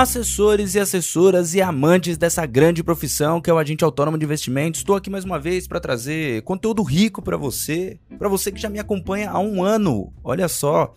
Assessores 0.00 0.74
e 0.74 0.80
assessoras 0.80 1.52
e 1.52 1.60
amantes 1.60 2.16
dessa 2.16 2.46
grande 2.46 2.82
profissão 2.82 3.38
que 3.38 3.50
é 3.50 3.52
o 3.52 3.58
agente 3.58 3.84
autônomo 3.84 4.16
de 4.16 4.24
investimentos, 4.24 4.80
estou 4.80 4.96
aqui 4.96 5.10
mais 5.10 5.26
uma 5.26 5.38
vez 5.38 5.68
para 5.68 5.78
trazer 5.78 6.40
conteúdo 6.40 6.82
rico 6.82 7.20
para 7.20 7.36
você, 7.36 8.00
para 8.18 8.26
você 8.26 8.50
que 8.50 8.58
já 8.58 8.70
me 8.70 8.78
acompanha 8.78 9.28
há 9.28 9.38
um 9.38 9.62
ano. 9.62 10.10
Olha 10.24 10.48
só, 10.48 10.94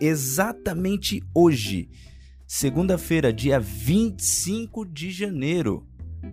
exatamente 0.00 1.22
hoje, 1.34 1.90
segunda-feira, 2.46 3.34
dia 3.34 3.60
25 3.60 4.86
de 4.86 5.10
janeiro, 5.10 5.86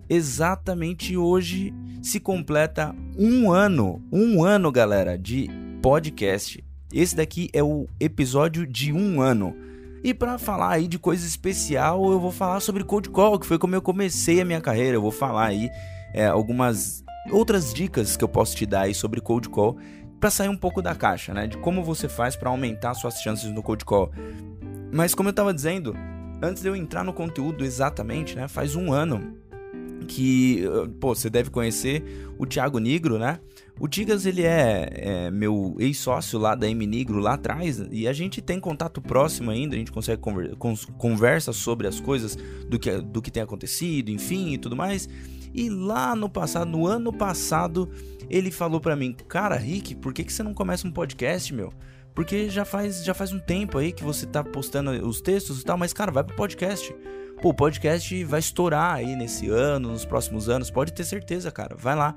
exatamente 0.08 1.18
hoje 1.18 1.74
se 2.02 2.18
completa 2.18 2.96
um 3.14 3.52
ano, 3.52 4.02
um 4.10 4.42
ano, 4.42 4.72
galera, 4.72 5.18
de 5.18 5.50
podcast. 5.82 6.64
Esse 6.94 7.14
daqui 7.14 7.50
é 7.52 7.62
o 7.62 7.86
episódio 8.00 8.66
de 8.66 8.90
um 8.90 9.20
ano. 9.20 9.54
E 10.02 10.14
para 10.14 10.38
falar 10.38 10.70
aí 10.70 10.88
de 10.88 10.98
coisa 10.98 11.26
especial, 11.26 12.10
eu 12.10 12.18
vou 12.18 12.32
falar 12.32 12.60
sobre 12.60 12.82
Cold 12.82 13.10
Call, 13.10 13.38
que 13.38 13.46
foi 13.46 13.58
como 13.58 13.74
eu 13.74 13.82
comecei 13.82 14.40
a 14.40 14.44
minha 14.44 14.60
carreira. 14.60 14.96
Eu 14.96 15.02
vou 15.02 15.10
falar 15.10 15.46
aí 15.46 15.70
é, 16.14 16.26
algumas 16.26 17.04
outras 17.30 17.74
dicas 17.74 18.16
que 18.16 18.24
eu 18.24 18.28
posso 18.28 18.56
te 18.56 18.64
dar 18.64 18.82
aí 18.82 18.94
sobre 18.94 19.20
Cold 19.20 19.50
Call 19.50 19.76
para 20.18 20.30
sair 20.30 20.48
um 20.48 20.56
pouco 20.56 20.80
da 20.80 20.94
caixa, 20.94 21.34
né? 21.34 21.46
De 21.46 21.58
como 21.58 21.84
você 21.84 22.08
faz 22.08 22.34
para 22.34 22.48
aumentar 22.48 22.94
suas 22.94 23.20
chances 23.20 23.50
no 23.50 23.62
Cold 23.62 23.84
Call. 23.84 24.10
Mas 24.90 25.14
como 25.14 25.28
eu 25.28 25.32
tava 25.34 25.52
dizendo, 25.52 25.94
antes 26.42 26.62
de 26.62 26.68
eu 26.68 26.74
entrar 26.74 27.04
no 27.04 27.12
conteúdo 27.12 27.62
exatamente, 27.62 28.34
né? 28.34 28.48
Faz 28.48 28.74
um 28.74 28.92
ano 28.92 29.36
que, 30.10 30.64
pô, 30.98 31.14
você 31.14 31.30
deve 31.30 31.50
conhecer 31.50 32.02
o 32.36 32.44
Thiago 32.44 32.80
Nigro, 32.80 33.16
né? 33.16 33.38
O 33.78 33.86
Tigas, 33.86 34.26
ele 34.26 34.42
é, 34.42 34.90
é 34.92 35.30
meu 35.30 35.76
ex-sócio 35.78 36.36
lá 36.36 36.56
da 36.56 36.68
M 36.68 36.84
Nigro 36.84 37.20
lá 37.20 37.34
atrás 37.34 37.80
e 37.92 38.08
a 38.08 38.12
gente 38.12 38.42
tem 38.42 38.58
contato 38.58 39.00
próximo 39.00 39.52
ainda, 39.52 39.76
a 39.76 39.78
gente 39.78 39.92
consegue 39.92 40.20
conver 40.20 40.56
conversa 40.98 41.52
sobre 41.52 41.86
as 41.86 42.00
coisas 42.00 42.36
do 42.68 42.76
que, 42.76 43.00
do 43.00 43.22
que 43.22 43.30
tem 43.30 43.42
acontecido, 43.42 44.10
enfim, 44.10 44.54
e 44.54 44.58
tudo 44.58 44.74
mais. 44.74 45.08
E 45.54 45.70
lá 45.70 46.16
no 46.16 46.28
passado, 46.28 46.68
no 46.68 46.88
ano 46.88 47.12
passado, 47.12 47.88
ele 48.28 48.50
falou 48.50 48.80
para 48.80 48.96
mim, 48.96 49.14
cara, 49.28 49.56
Rick, 49.56 49.94
por 49.94 50.12
que, 50.12 50.24
que 50.24 50.32
você 50.32 50.42
não 50.42 50.52
começa 50.52 50.88
um 50.88 50.92
podcast, 50.92 51.54
meu? 51.54 51.72
Porque 52.14 52.50
já 52.50 52.64
faz, 52.64 53.04
já 53.04 53.14
faz 53.14 53.32
um 53.32 53.38
tempo 53.38 53.78
aí 53.78 53.92
que 53.92 54.02
você 54.02 54.26
tá 54.26 54.42
postando 54.42 54.90
os 55.06 55.20
textos 55.20 55.60
e 55.60 55.64
tal, 55.64 55.78
mas, 55.78 55.92
cara, 55.92 56.10
vai 56.10 56.24
pro 56.24 56.34
podcast. 56.34 56.92
Pô, 57.40 57.48
o 57.48 57.54
podcast 57.54 58.22
vai 58.24 58.38
estourar 58.38 58.96
aí 58.96 59.16
nesse 59.16 59.48
ano, 59.48 59.92
nos 59.92 60.04
próximos 60.04 60.50
anos, 60.50 60.70
pode 60.70 60.92
ter 60.92 61.04
certeza, 61.04 61.50
cara. 61.50 61.74
Vai 61.74 61.96
lá. 61.96 62.14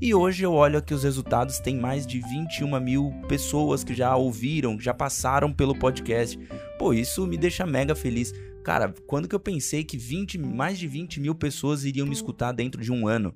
E 0.00 0.14
hoje 0.14 0.44
eu 0.44 0.52
olho 0.52 0.78
aqui 0.78 0.94
os 0.94 1.02
resultados, 1.02 1.58
tem 1.58 1.76
mais 1.76 2.06
de 2.06 2.20
21 2.20 2.78
mil 2.78 3.12
pessoas 3.26 3.82
que 3.82 3.92
já 3.92 4.14
ouviram, 4.14 4.76
que 4.76 4.84
já 4.84 4.94
passaram 4.94 5.52
pelo 5.52 5.74
podcast. 5.74 6.38
Pô, 6.78 6.92
isso 6.92 7.26
me 7.26 7.36
deixa 7.36 7.66
mega 7.66 7.96
feliz. 7.96 8.32
Cara, 8.62 8.94
quando 9.08 9.26
que 9.26 9.34
eu 9.34 9.40
pensei 9.40 9.82
que 9.82 9.96
20, 9.98 10.38
mais 10.38 10.78
de 10.78 10.86
20 10.86 11.18
mil 11.18 11.34
pessoas 11.34 11.84
iriam 11.84 12.06
me 12.06 12.14
escutar 12.14 12.52
dentro 12.52 12.80
de 12.80 12.92
um 12.92 13.08
ano? 13.08 13.34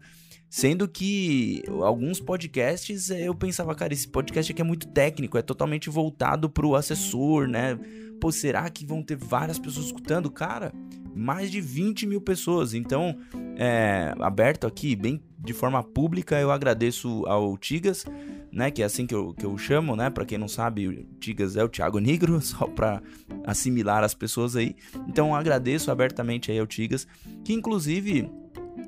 Sendo 0.48 0.86
que 0.86 1.64
alguns 1.82 2.20
podcasts 2.20 3.10
eh, 3.10 3.26
eu 3.26 3.34
pensava, 3.34 3.74
cara, 3.74 3.92
esse 3.92 4.06
podcast 4.06 4.52
aqui 4.52 4.62
é 4.62 4.64
muito 4.64 4.86
técnico, 4.86 5.36
é 5.36 5.42
totalmente 5.42 5.90
voltado 5.90 6.48
pro 6.48 6.76
assessor, 6.76 7.48
né? 7.48 7.76
Pô, 8.20 8.30
será 8.30 8.70
que 8.70 8.86
vão 8.86 9.02
ter 9.02 9.16
várias 9.16 9.58
pessoas 9.58 9.86
escutando? 9.86 10.30
Cara, 10.30 10.72
mais 11.14 11.50
de 11.50 11.60
20 11.60 12.06
mil 12.06 12.20
pessoas. 12.20 12.74
Então, 12.74 13.16
é, 13.56 14.14
aberto 14.18 14.66
aqui, 14.66 14.96
bem 14.96 15.22
de 15.38 15.52
forma 15.52 15.82
pública, 15.82 16.40
eu 16.40 16.50
agradeço 16.50 17.24
ao 17.26 17.56
Tigas, 17.58 18.06
né, 18.50 18.70
que 18.70 18.82
é 18.82 18.86
assim 18.86 19.06
que 19.06 19.14
eu, 19.14 19.34
que 19.34 19.44
eu 19.44 19.58
chamo, 19.58 19.94
né, 19.94 20.08
para 20.08 20.24
quem 20.24 20.38
não 20.38 20.48
sabe, 20.48 20.88
o 20.88 21.04
Tigas 21.20 21.56
é 21.56 21.62
o 21.62 21.68
Thiago 21.68 21.98
Negro, 21.98 22.40
só 22.42 22.66
para 22.66 23.02
assimilar 23.46 24.02
as 24.02 24.14
pessoas 24.14 24.56
aí. 24.56 24.74
Então, 25.06 25.34
agradeço 25.34 25.90
abertamente 25.90 26.50
aí 26.50 26.58
ao 26.58 26.66
Tigas, 26.66 27.06
que 27.44 27.52
inclusive 27.52 28.30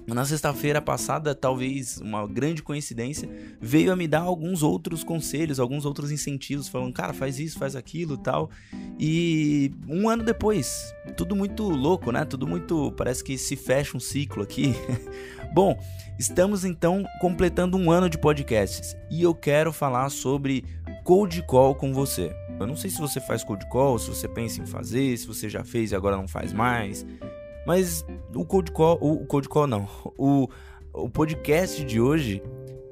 na 0.06 0.24
sexta-feira 0.24 0.80
passada, 0.80 1.34
talvez 1.34 1.98
uma 1.98 2.26
grande 2.26 2.62
coincidência, 2.62 3.28
veio 3.60 3.92
a 3.92 3.96
me 3.96 4.06
dar 4.06 4.20
alguns 4.20 4.62
outros 4.62 5.02
conselhos, 5.02 5.58
alguns 5.58 5.84
outros 5.84 6.10
incentivos, 6.10 6.68
falando, 6.68 6.92
cara, 6.92 7.12
faz 7.12 7.38
isso, 7.38 7.58
faz 7.58 7.74
aquilo 7.74 8.16
tal. 8.16 8.50
E 8.98 9.72
um 9.88 10.08
ano 10.08 10.22
depois, 10.22 10.94
tudo 11.16 11.34
muito 11.34 11.64
louco, 11.64 12.12
né? 12.12 12.24
Tudo 12.24 12.46
muito. 12.46 12.92
Parece 12.92 13.22
que 13.22 13.36
se 13.36 13.56
fecha 13.56 13.96
um 13.96 14.00
ciclo 14.00 14.42
aqui. 14.42 14.74
Bom, 15.52 15.78
estamos 16.18 16.64
então 16.64 17.04
completando 17.20 17.76
um 17.76 17.90
ano 17.90 18.08
de 18.08 18.18
podcasts 18.18 18.96
e 19.10 19.22
eu 19.22 19.34
quero 19.34 19.72
falar 19.72 20.08
sobre 20.10 20.64
cold 21.04 21.42
call 21.42 21.74
com 21.74 21.92
você. 21.92 22.34
Eu 22.58 22.66
não 22.66 22.76
sei 22.76 22.90
se 22.90 22.98
você 22.98 23.20
faz 23.20 23.44
cold 23.44 23.66
call, 23.68 23.98
se 23.98 24.08
você 24.08 24.26
pensa 24.26 24.60
em 24.60 24.66
fazer, 24.66 25.16
se 25.16 25.26
você 25.26 25.48
já 25.48 25.62
fez 25.62 25.92
e 25.92 25.96
agora 25.96 26.16
não 26.16 26.28
faz 26.28 26.52
mais. 26.52 27.06
Mas 27.66 28.06
o 28.34 28.44
Code 28.44 28.70
Call, 28.70 28.98
o 29.00 29.26
Code 29.26 29.48
Call 29.48 29.66
não, 29.66 29.88
o, 30.16 30.48
o 30.94 31.10
podcast 31.10 31.84
de 31.84 32.00
hoje 32.00 32.42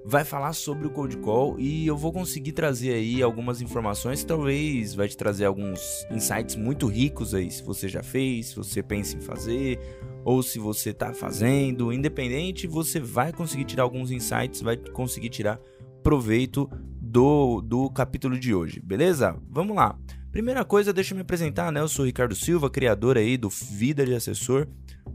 vai 0.04 0.22
falar 0.22 0.52
sobre 0.52 0.86
o 0.86 0.90
Code 0.90 1.16
Call 1.18 1.58
e 1.58 1.86
eu 1.86 1.96
vou 1.96 2.12
conseguir 2.12 2.52
trazer 2.52 2.92
aí 2.92 3.22
algumas 3.22 3.62
informações 3.62 4.20
que 4.20 4.26
talvez 4.26 4.94
vai 4.94 5.08
te 5.08 5.16
trazer 5.16 5.46
alguns 5.46 6.06
insights 6.10 6.56
muito 6.56 6.86
ricos 6.86 7.34
aí, 7.34 7.50
se 7.50 7.62
você 7.62 7.88
já 7.88 8.02
fez, 8.02 8.48
se 8.48 8.56
você 8.56 8.82
pensa 8.82 9.16
em 9.16 9.20
fazer 9.20 9.78
ou 10.24 10.42
se 10.42 10.58
você 10.58 10.90
está 10.90 11.14
fazendo, 11.14 11.92
independente, 11.92 12.66
você 12.66 13.00
vai 13.00 13.32
conseguir 13.32 13.64
tirar 13.64 13.84
alguns 13.84 14.10
insights, 14.10 14.60
vai 14.60 14.76
conseguir 14.76 15.30
tirar 15.30 15.58
proveito 16.02 16.68
do, 17.00 17.62
do 17.62 17.88
capítulo 17.90 18.38
de 18.38 18.54
hoje, 18.54 18.80
beleza? 18.80 19.36
Vamos 19.48 19.76
lá. 19.76 19.98
Primeira 20.34 20.64
coisa, 20.64 20.92
deixa 20.92 21.14
eu 21.14 21.16
me 21.16 21.22
apresentar, 21.22 21.70
né? 21.70 21.78
Eu 21.78 21.86
sou 21.86 22.04
Ricardo 22.04 22.34
Silva, 22.34 22.68
criador 22.68 23.16
aí 23.16 23.36
do 23.36 23.48
Vida 23.48 24.04
de 24.04 24.16
Assessor, 24.16 24.66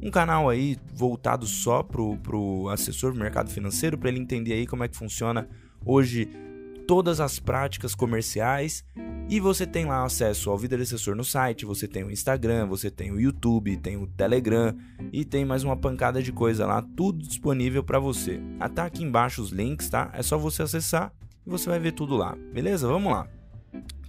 um 0.02 0.09
canal 0.09 0.47
aí 0.47 0.78
voltado 0.94 1.46
só 1.46 1.84
pro, 1.84 2.16
pro 2.19 2.69
assessor 2.69 3.12
do 3.12 3.19
mercado 3.19 3.50
financeiro, 3.50 3.97
para 3.97 4.08
ele 4.08 4.19
entender 4.22 4.53
aí 4.53 4.66
como 4.66 4.85
é 4.85 4.88
que 4.88 4.96
funciona 4.96 5.46
hoje 5.85 6.29
todas 6.88 7.19
as 7.19 7.38
práticas 7.38 7.94
comerciais. 7.94 8.85
E 9.28 9.41
você 9.41 9.68
tem 9.68 9.85
lá 9.85 10.06
acesso 10.06 10.50
ao 10.50 10.58
Vida 10.58 10.78
de 10.78 10.84
Assessor 10.84 11.18
no 11.18 11.25
site, 11.25 11.66
você 11.66 11.85
tem 11.85 12.06
o 12.06 12.09
Instagram, 12.09 12.68
você 12.68 12.90
tem 12.90 13.12
o 13.12 13.19
YouTube, 13.19 13.75
tem 13.75 13.97
o 13.97 14.08
Telegram 14.08 14.74
e 15.12 15.25
tem 15.25 15.44
mais 15.44 15.66
uma 15.66 15.75
pancada 15.75 16.24
de 16.24 16.31
coisa 16.31 16.66
lá, 16.66 16.81
tudo 16.96 17.28
disponível 17.28 17.84
para 17.84 18.00
você. 18.00 18.40
Tá 18.74 18.85
aqui 18.85 19.03
embaixo 19.03 19.41
os 19.41 19.50
links, 19.50 19.90
tá? 19.90 20.09
É 20.13 20.24
só 20.24 20.38
você 20.38 20.63
acessar 20.63 21.12
e 21.46 21.50
você 21.50 21.68
vai 21.69 21.78
ver 21.78 21.91
tudo 21.91 22.16
lá. 22.16 22.38
Beleza? 22.53 22.88
Vamos 22.88 23.12
lá. 23.12 23.28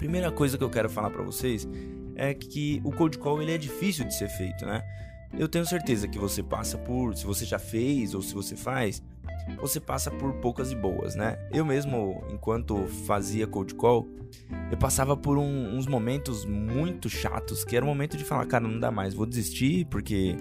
Primeira 0.01 0.33
coisa 0.33 0.57
que 0.57 0.65
eu 0.65 0.71
quero 0.71 0.89
falar 0.89 1.11
para 1.11 1.23
vocês 1.23 1.69
é 2.17 2.33
que 2.33 2.81
o 2.83 2.91
cold 2.91 3.19
call 3.19 3.43
ele 3.43 3.53
é 3.53 3.59
difícil 3.59 4.07
de 4.07 4.15
ser 4.15 4.31
feito, 4.31 4.65
né? 4.65 4.83
Eu 5.39 5.47
tenho 5.47 5.67
certeza 5.67 6.09
que 6.09 6.19
você 6.19 6.43
passa 6.43 6.79
por, 6.79 7.15
se 7.15 7.27
você 7.27 7.45
já 7.45 7.59
fez 7.59 8.15
ou 8.15 8.23
se 8.23 8.33
você 8.33 8.57
faz, 8.57 9.03
você 9.61 9.79
passa 9.79 10.11
por 10.11 10.33
poucas 10.37 10.73
e 10.73 10.75
boas, 10.75 11.15
né? 11.15 11.37
Eu 11.53 11.67
mesmo, 11.67 12.25
enquanto 12.33 12.87
fazia 13.07 13.47
cold 13.47 13.75
call, 13.75 14.09
eu 14.71 14.79
passava 14.79 15.15
por 15.15 15.37
um, 15.37 15.77
uns 15.77 15.87
momentos 15.87 16.47
muito 16.47 17.11
chatos, 17.11 17.63
que 17.63 17.77
era 17.77 17.85
o 17.85 17.89
momento 17.89 18.17
de 18.17 18.25
falar, 18.25 18.47
cara, 18.47 18.67
não 18.67 18.81
dá 18.81 18.91
mais, 18.91 19.13
vou 19.13 19.27
desistir, 19.27 19.85
porque, 19.91 20.35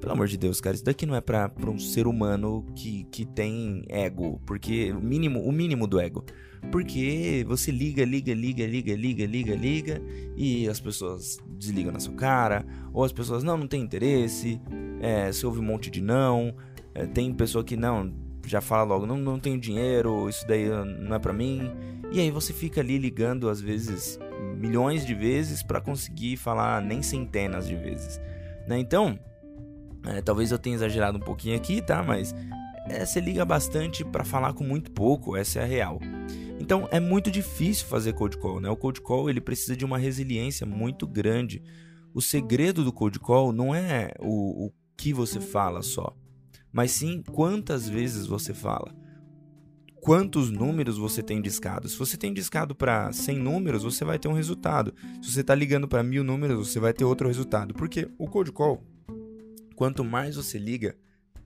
pelo 0.00 0.12
amor 0.12 0.26
de 0.26 0.36
Deus, 0.36 0.60
cara, 0.60 0.74
isso 0.74 0.84
daqui 0.84 1.04
não 1.04 1.14
é 1.14 1.20
pra, 1.20 1.48
pra 1.48 1.70
um 1.70 1.78
ser 1.78 2.06
humano 2.06 2.64
que, 2.74 3.04
que 3.04 3.26
tem 3.26 3.84
ego, 3.88 4.40
porque 4.46 4.92
o 4.92 5.00
mínimo, 5.00 5.40
o 5.40 5.52
mínimo 5.52 5.86
do 5.86 6.00
ego. 6.00 6.24
Porque 6.72 7.44
você 7.46 7.70
liga, 7.70 8.04
liga, 8.04 8.34
liga, 8.34 8.66
liga, 8.66 8.94
liga, 8.94 9.26
liga, 9.26 9.54
liga 9.54 10.02
e 10.36 10.68
as 10.68 10.80
pessoas 10.80 11.38
desligam 11.58 11.92
na 11.92 12.00
sua 12.00 12.14
cara, 12.14 12.64
ou 12.92 13.04
as 13.04 13.12
pessoas 13.12 13.42
não, 13.42 13.56
não 13.56 13.66
tem 13.66 13.82
interesse, 13.82 14.60
é, 15.00 15.30
você 15.30 15.46
ouve 15.46 15.60
um 15.60 15.64
monte 15.64 15.90
de 15.90 16.00
não, 16.00 16.54
é, 16.94 17.06
tem 17.06 17.32
pessoa 17.32 17.62
que 17.64 17.76
não, 17.76 18.12
já 18.46 18.60
fala 18.60 18.82
logo, 18.82 19.06
não, 19.06 19.16
não 19.16 19.38
tenho 19.38 19.58
dinheiro, 19.58 20.28
isso 20.28 20.46
daí 20.46 20.68
não 20.68 21.14
é 21.14 21.18
para 21.18 21.32
mim, 21.32 21.70
e 22.12 22.20
aí 22.20 22.30
você 22.30 22.52
fica 22.52 22.80
ali 22.80 22.98
ligando 22.98 23.48
às 23.48 23.60
vezes 23.60 24.18
milhões 24.56 25.06
de 25.06 25.14
vezes 25.14 25.62
para 25.62 25.80
conseguir 25.80 26.36
falar 26.36 26.82
nem 26.82 27.02
centenas 27.02 27.66
de 27.66 27.76
vezes, 27.76 28.20
né? 28.66 28.78
Então, 28.78 29.18
é, 30.04 30.20
talvez 30.20 30.50
eu 30.50 30.58
tenha 30.58 30.76
exagerado 30.76 31.18
um 31.18 31.20
pouquinho 31.20 31.56
aqui, 31.56 31.82
tá? 31.82 32.02
Mas 32.02 32.34
é, 32.86 33.04
você 33.04 33.20
liga 33.20 33.44
bastante 33.44 34.04
para 34.04 34.24
falar 34.24 34.52
com 34.52 34.64
muito 34.64 34.90
pouco, 34.90 35.36
essa 35.36 35.60
é 35.60 35.62
a 35.62 35.66
real. 35.66 36.00
Então 36.58 36.88
é 36.90 37.00
muito 37.00 37.30
difícil 37.30 37.86
fazer 37.86 38.12
cold 38.12 38.36
call, 38.38 38.60
né? 38.60 38.68
O 38.70 38.76
cold 38.76 39.00
call 39.00 39.30
ele 39.30 39.40
precisa 39.40 39.76
de 39.76 39.84
uma 39.84 39.98
resiliência 39.98 40.66
muito 40.66 41.06
grande. 41.06 41.62
O 42.12 42.20
segredo 42.20 42.84
do 42.84 42.92
cold 42.92 43.18
call 43.18 43.52
não 43.52 43.74
é 43.74 44.12
o, 44.18 44.66
o 44.66 44.72
que 44.96 45.12
você 45.12 45.40
fala 45.40 45.82
só, 45.82 46.14
mas 46.72 46.90
sim 46.90 47.22
quantas 47.22 47.88
vezes 47.88 48.26
você 48.26 48.52
fala. 48.52 48.94
Quantos 50.00 50.50
números 50.50 50.96
você 50.96 51.22
tem 51.22 51.42
discado? 51.42 51.86
Se 51.86 51.96
você 51.96 52.16
tem 52.16 52.32
discado 52.32 52.74
para 52.74 53.12
100 53.12 53.38
números, 53.38 53.82
você 53.82 54.02
vai 54.02 54.18
ter 54.18 54.28
um 54.28 54.32
resultado. 54.32 54.94
Se 55.20 55.30
você 55.30 55.42
está 55.42 55.54
ligando 55.54 55.86
para 55.86 56.02
mil 56.02 56.24
números, 56.24 56.68
você 56.68 56.80
vai 56.80 56.94
ter 56.94 57.04
outro 57.04 57.28
resultado. 57.28 57.74
Porque 57.74 58.10
o 58.18 58.26
cold 58.26 58.50
call, 58.50 58.82
quanto 59.80 60.04
mais 60.04 60.36
você 60.36 60.58
liga, 60.58 60.94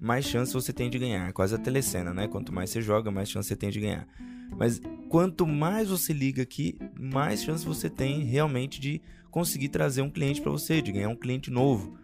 mais 0.01 0.25
chance 0.25 0.53
você 0.53 0.73
tem 0.73 0.91
de 0.91 0.99
ganhar. 0.99 1.33
Quase 1.33 1.55
a 1.55 1.59
telecena, 1.59 2.13
né? 2.13 2.27
Quanto 2.27 2.53
mais 2.53 2.69
você 2.69 2.83
joga, 2.83 3.09
mais 3.09 3.31
chance 3.31 3.47
você 3.47 3.55
tem 3.55 3.71
de 3.71 3.79
ganhar. 3.79 4.09
Mas 4.59 4.81
quanto 5.09 5.47
mais 5.47 5.89
você 5.89 6.13
liga 6.13 6.43
aqui, 6.43 6.77
mais 6.99 7.45
chance 7.45 7.65
você 7.65 7.89
tem 7.89 8.25
realmente 8.25 8.81
de 8.81 9.01
conseguir 9.31 9.69
trazer 9.69 10.03
um 10.03 10.11
cliente 10.11 10.43
para 10.43 10.51
você, 10.51 10.83
de 10.83 10.91
ganhar 10.91 11.11
um 11.11 11.15
cliente 11.15 11.49
novo. 11.49 11.97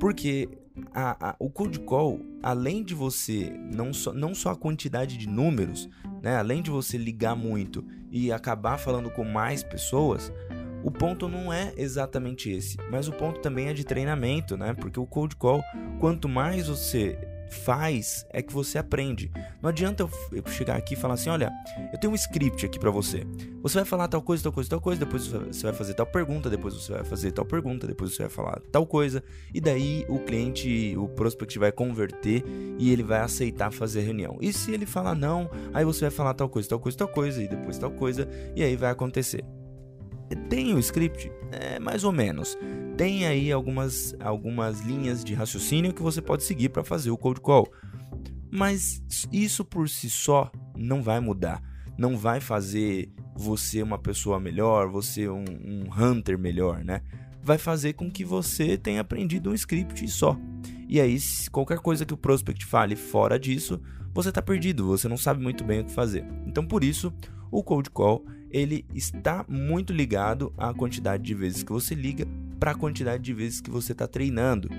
Porque 0.00 0.48
a, 0.94 1.32
a, 1.32 1.36
o 1.38 1.50
cold 1.50 1.78
call, 1.80 2.22
além 2.42 2.82
de 2.82 2.94
você, 2.94 3.52
não 3.70 3.92
só, 3.92 4.14
não 4.14 4.34
só 4.34 4.52
a 4.52 4.56
quantidade 4.56 5.18
de 5.18 5.28
números, 5.28 5.90
né? 6.22 6.36
além 6.36 6.62
de 6.62 6.70
você 6.70 6.96
ligar 6.96 7.36
muito 7.36 7.84
e 8.10 8.32
acabar 8.32 8.78
falando 8.78 9.10
com 9.10 9.24
mais 9.24 9.62
pessoas, 9.62 10.32
o 10.86 10.90
ponto 10.92 11.26
não 11.26 11.52
é 11.52 11.72
exatamente 11.76 12.48
esse, 12.48 12.76
mas 12.88 13.08
o 13.08 13.12
ponto 13.12 13.40
também 13.40 13.66
é 13.66 13.72
de 13.72 13.82
treinamento, 13.82 14.56
né? 14.56 14.72
Porque 14.72 15.00
o 15.00 15.04
cold 15.04 15.34
call, 15.34 15.60
quanto 15.98 16.28
mais 16.28 16.68
você 16.68 17.18
faz 17.50 18.24
é 18.30 18.40
que 18.40 18.52
você 18.52 18.78
aprende. 18.78 19.32
Não 19.60 19.68
adianta 19.68 20.08
eu 20.30 20.46
chegar 20.46 20.76
aqui 20.76 20.94
e 20.94 20.96
falar 20.96 21.14
assim: 21.14 21.28
olha, 21.28 21.50
eu 21.92 21.98
tenho 21.98 22.12
um 22.12 22.14
script 22.14 22.64
aqui 22.64 22.78
para 22.78 22.92
você. 22.92 23.26
Você 23.64 23.78
vai 23.78 23.84
falar 23.84 24.06
tal 24.06 24.22
coisa, 24.22 24.44
tal 24.44 24.52
coisa, 24.52 24.70
tal 24.70 24.80
coisa, 24.80 25.04
depois 25.04 25.26
você 25.26 25.64
vai 25.64 25.72
fazer 25.72 25.94
tal 25.94 26.06
pergunta, 26.06 26.48
depois 26.48 26.72
você 26.74 26.92
vai 26.92 27.04
fazer 27.04 27.32
tal 27.32 27.44
pergunta, 27.44 27.84
depois 27.84 28.14
você 28.14 28.22
vai 28.22 28.30
falar 28.30 28.60
tal 28.70 28.86
coisa, 28.86 29.24
e 29.52 29.60
daí 29.60 30.06
o 30.08 30.20
cliente, 30.20 30.94
o 30.96 31.08
prospect 31.08 31.58
vai 31.58 31.72
converter 31.72 32.44
e 32.78 32.92
ele 32.92 33.02
vai 33.02 33.22
aceitar 33.22 33.72
fazer 33.72 34.02
reunião. 34.02 34.38
E 34.40 34.52
se 34.52 34.70
ele 34.70 34.86
falar 34.86 35.16
não, 35.16 35.50
aí 35.74 35.84
você 35.84 36.02
vai 36.02 36.10
falar 36.12 36.34
tal 36.34 36.48
coisa, 36.48 36.68
tal 36.68 36.78
coisa, 36.78 36.96
tal 36.96 37.08
coisa, 37.08 37.42
e 37.42 37.48
depois 37.48 37.76
tal 37.76 37.90
coisa, 37.90 38.28
e 38.54 38.62
aí 38.62 38.76
vai 38.76 38.92
acontecer. 38.92 39.44
Tem 40.48 40.74
o 40.74 40.78
script? 40.78 41.30
É, 41.52 41.78
mais 41.78 42.04
ou 42.04 42.12
menos. 42.12 42.56
Tem 42.96 43.26
aí 43.26 43.52
algumas, 43.52 44.14
algumas 44.20 44.80
linhas 44.80 45.24
de 45.24 45.34
raciocínio 45.34 45.92
que 45.92 46.02
você 46.02 46.20
pode 46.20 46.42
seguir 46.42 46.70
para 46.70 46.82
fazer 46.82 47.10
o 47.10 47.16
cold 47.16 47.40
call. 47.40 47.70
Mas 48.50 49.02
isso 49.32 49.64
por 49.64 49.88
si 49.88 50.08
só 50.08 50.50
não 50.76 51.02
vai 51.02 51.20
mudar. 51.20 51.62
Não 51.98 52.16
vai 52.16 52.40
fazer 52.40 53.12
você 53.36 53.82
uma 53.82 53.98
pessoa 53.98 54.40
melhor, 54.40 54.88
você 54.88 55.28
um, 55.28 55.44
um 55.44 55.84
hunter 55.96 56.38
melhor, 56.38 56.84
né? 56.84 57.02
Vai 57.42 57.58
fazer 57.58 57.92
com 57.92 58.10
que 58.10 58.24
você 58.24 58.76
tenha 58.76 59.00
aprendido 59.00 59.50
um 59.50 59.54
script 59.54 60.08
só. 60.08 60.38
E 60.88 61.00
aí, 61.00 61.18
qualquer 61.50 61.78
coisa 61.78 62.04
que 62.04 62.14
o 62.14 62.16
prospect 62.16 62.64
fale 62.64 62.96
fora 62.96 63.38
disso, 63.38 63.80
você 64.14 64.30
está 64.30 64.40
perdido, 64.40 64.86
você 64.86 65.08
não 65.08 65.16
sabe 65.16 65.42
muito 65.42 65.62
bem 65.64 65.80
o 65.80 65.84
que 65.84 65.92
fazer. 65.92 66.24
Então, 66.46 66.66
por 66.66 66.82
isso, 66.82 67.12
o 67.50 67.62
cold 67.62 67.90
call 67.90 68.24
ele 68.50 68.86
está 68.94 69.44
muito 69.48 69.92
ligado 69.92 70.52
à 70.56 70.72
quantidade 70.72 71.22
de 71.22 71.34
vezes 71.34 71.62
que 71.62 71.72
você 71.72 71.94
liga 71.94 72.26
para 72.58 72.70
a 72.70 72.74
quantidade 72.74 73.22
de 73.22 73.34
vezes 73.34 73.60
que 73.60 73.70
você 73.70 73.92
está 73.92 74.06
treinando. 74.06 74.70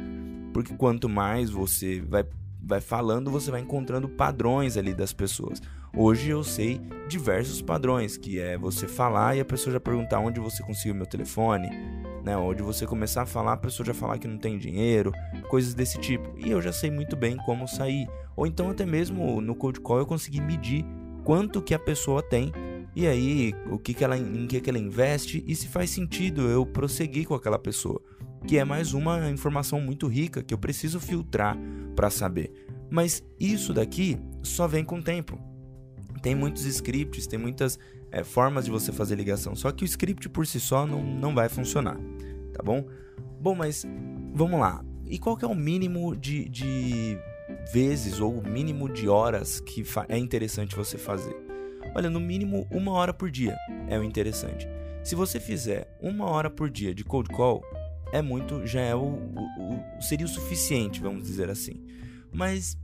Porque 0.54 0.74
quanto 0.74 1.08
mais 1.08 1.50
você 1.50 2.02
vai, 2.02 2.26
vai 2.62 2.82
falando, 2.82 3.30
você 3.30 3.52
vai 3.52 3.62
encontrando 3.62 4.10
padrões 4.10 4.78
ali 4.78 4.94
das 4.94 5.14
pessoas. 5.14 5.62
Hoje 5.96 6.30
eu 6.30 6.44
sei 6.44 6.82
diversos 7.08 7.62
padrões, 7.62 8.18
que 8.18 8.40
é 8.40 8.58
você 8.58 8.88
falar 8.88 9.36
e 9.36 9.40
a 9.40 9.46
pessoa 9.46 9.74
já 9.74 9.80
perguntar 9.80 10.20
onde 10.20 10.40
você 10.40 10.64
conseguiu 10.64 10.96
meu 10.96 11.06
telefone, 11.06 11.70
né? 12.24 12.36
Onde 12.36 12.62
você 12.62 12.86
começar 12.86 13.24
a 13.24 13.26
falar, 13.26 13.54
a 13.54 13.58
pessoa 13.58 13.86
já 13.86 13.94
falar 13.94 14.18
que 14.18 14.28
não 14.28 14.38
tem 14.38 14.58
dinheiro, 14.58 15.12
coisas 15.50 15.74
desse 15.74 16.00
tipo. 16.00 16.34
E 16.38 16.50
eu 16.50 16.62
já 16.62 16.72
sei 16.72 16.90
muito 16.90 17.16
bem 17.16 17.38
como 17.38 17.68
sair. 17.68 18.08
Ou 18.36 18.48
então 18.48 18.70
até 18.70 18.86
mesmo 18.86 19.42
no 19.42 19.56
cold 19.56 19.80
call 19.82 20.00
eu 20.00 20.06
consegui 20.06 20.42
medir 20.42 20.86
quanto 21.28 21.62
que 21.62 21.74
a 21.74 21.80
pessoa 21.80 22.24
tem 22.24 22.54
e 22.96 23.06
aí, 23.06 23.54
o 23.70 23.78
que, 23.78 23.94
que 23.94 24.02
ela, 24.02 24.18
em 24.18 24.48
que, 24.48 24.62
que 24.62 24.70
ela 24.70 24.80
investe 24.80 25.44
e 25.46 25.54
se 25.58 25.68
faz 25.68 25.90
sentido 25.90 26.48
eu 26.48 26.66
prosseguir 26.66 27.28
com 27.28 27.34
aquela 27.34 27.60
pessoa. 27.60 28.02
Que 28.48 28.58
é 28.58 28.64
mais 28.64 28.94
uma 28.94 29.30
informação 29.30 29.82
muito 29.82 30.08
rica 30.08 30.42
que 30.42 30.54
eu 30.54 30.58
preciso 30.58 31.02
filtrar 31.02 31.58
para 31.98 32.10
saber. 32.10 32.54
Mas 32.90 33.22
isso 33.38 33.74
daqui 33.74 34.18
só 34.42 34.70
vem 34.70 34.86
com 34.86 35.00
o 35.00 35.04
tempo. 35.04 35.38
Tem 36.24 36.34
muitos 36.34 36.64
scripts, 36.64 37.28
tem 37.28 37.38
muitas 37.38 37.78
é, 38.10 38.24
formas 38.24 38.64
de 38.64 38.72
você 38.72 38.94
fazer 38.94 39.16
ligação. 39.16 39.54
Só 39.54 39.70
que 39.74 39.84
o 39.84 39.86
script 39.86 40.30
por 40.30 40.48
si 40.48 40.62
só 40.62 40.88
não, 40.88 41.04
não 41.04 41.36
vai 41.36 41.50
funcionar, 41.50 41.98
tá 42.54 42.64
bom? 42.64 42.88
Bom, 43.40 43.54
mas 43.54 43.86
vamos 44.34 44.62
lá. 44.62 44.82
E 45.06 45.20
qual 45.20 45.36
que 45.36 45.44
é 45.44 45.48
o 45.48 45.54
mínimo 45.54 46.16
de, 46.16 46.48
de 46.48 47.20
vezes 47.72 48.20
ou 48.20 48.38
o 48.38 48.48
mínimo 48.48 48.90
de 48.90 49.08
horas 49.08 49.60
que 49.60 49.84
é 50.10 50.18
interessante 50.18 50.76
você 50.76 50.98
fazer? 50.98 51.36
Olha, 51.96 52.10
no 52.10 52.20
mínimo 52.20 52.68
uma 52.72 52.92
hora 52.92 53.14
por 53.14 53.30
dia 53.30 53.56
é 53.88 53.98
o 53.98 54.04
interessante. 54.04 54.68
Se 55.04 55.16
você 55.16 55.40
fizer 55.40 55.98
uma 56.02 56.26
hora 56.26 56.50
por 56.50 56.70
dia 56.70 56.94
de 56.94 57.04
cold 57.04 57.30
call, 57.30 57.64
é 58.12 58.22
muito, 58.22 58.66
já 58.66 58.82
é 58.82 58.96
o, 58.96 59.00
o, 59.00 59.98
o 59.98 60.02
seria 60.02 60.26
o 60.26 60.30
suficiente, 60.30 61.02
vamos 61.02 61.24
dizer 61.24 61.50
assim. 61.50 61.86
Mas 62.32 62.78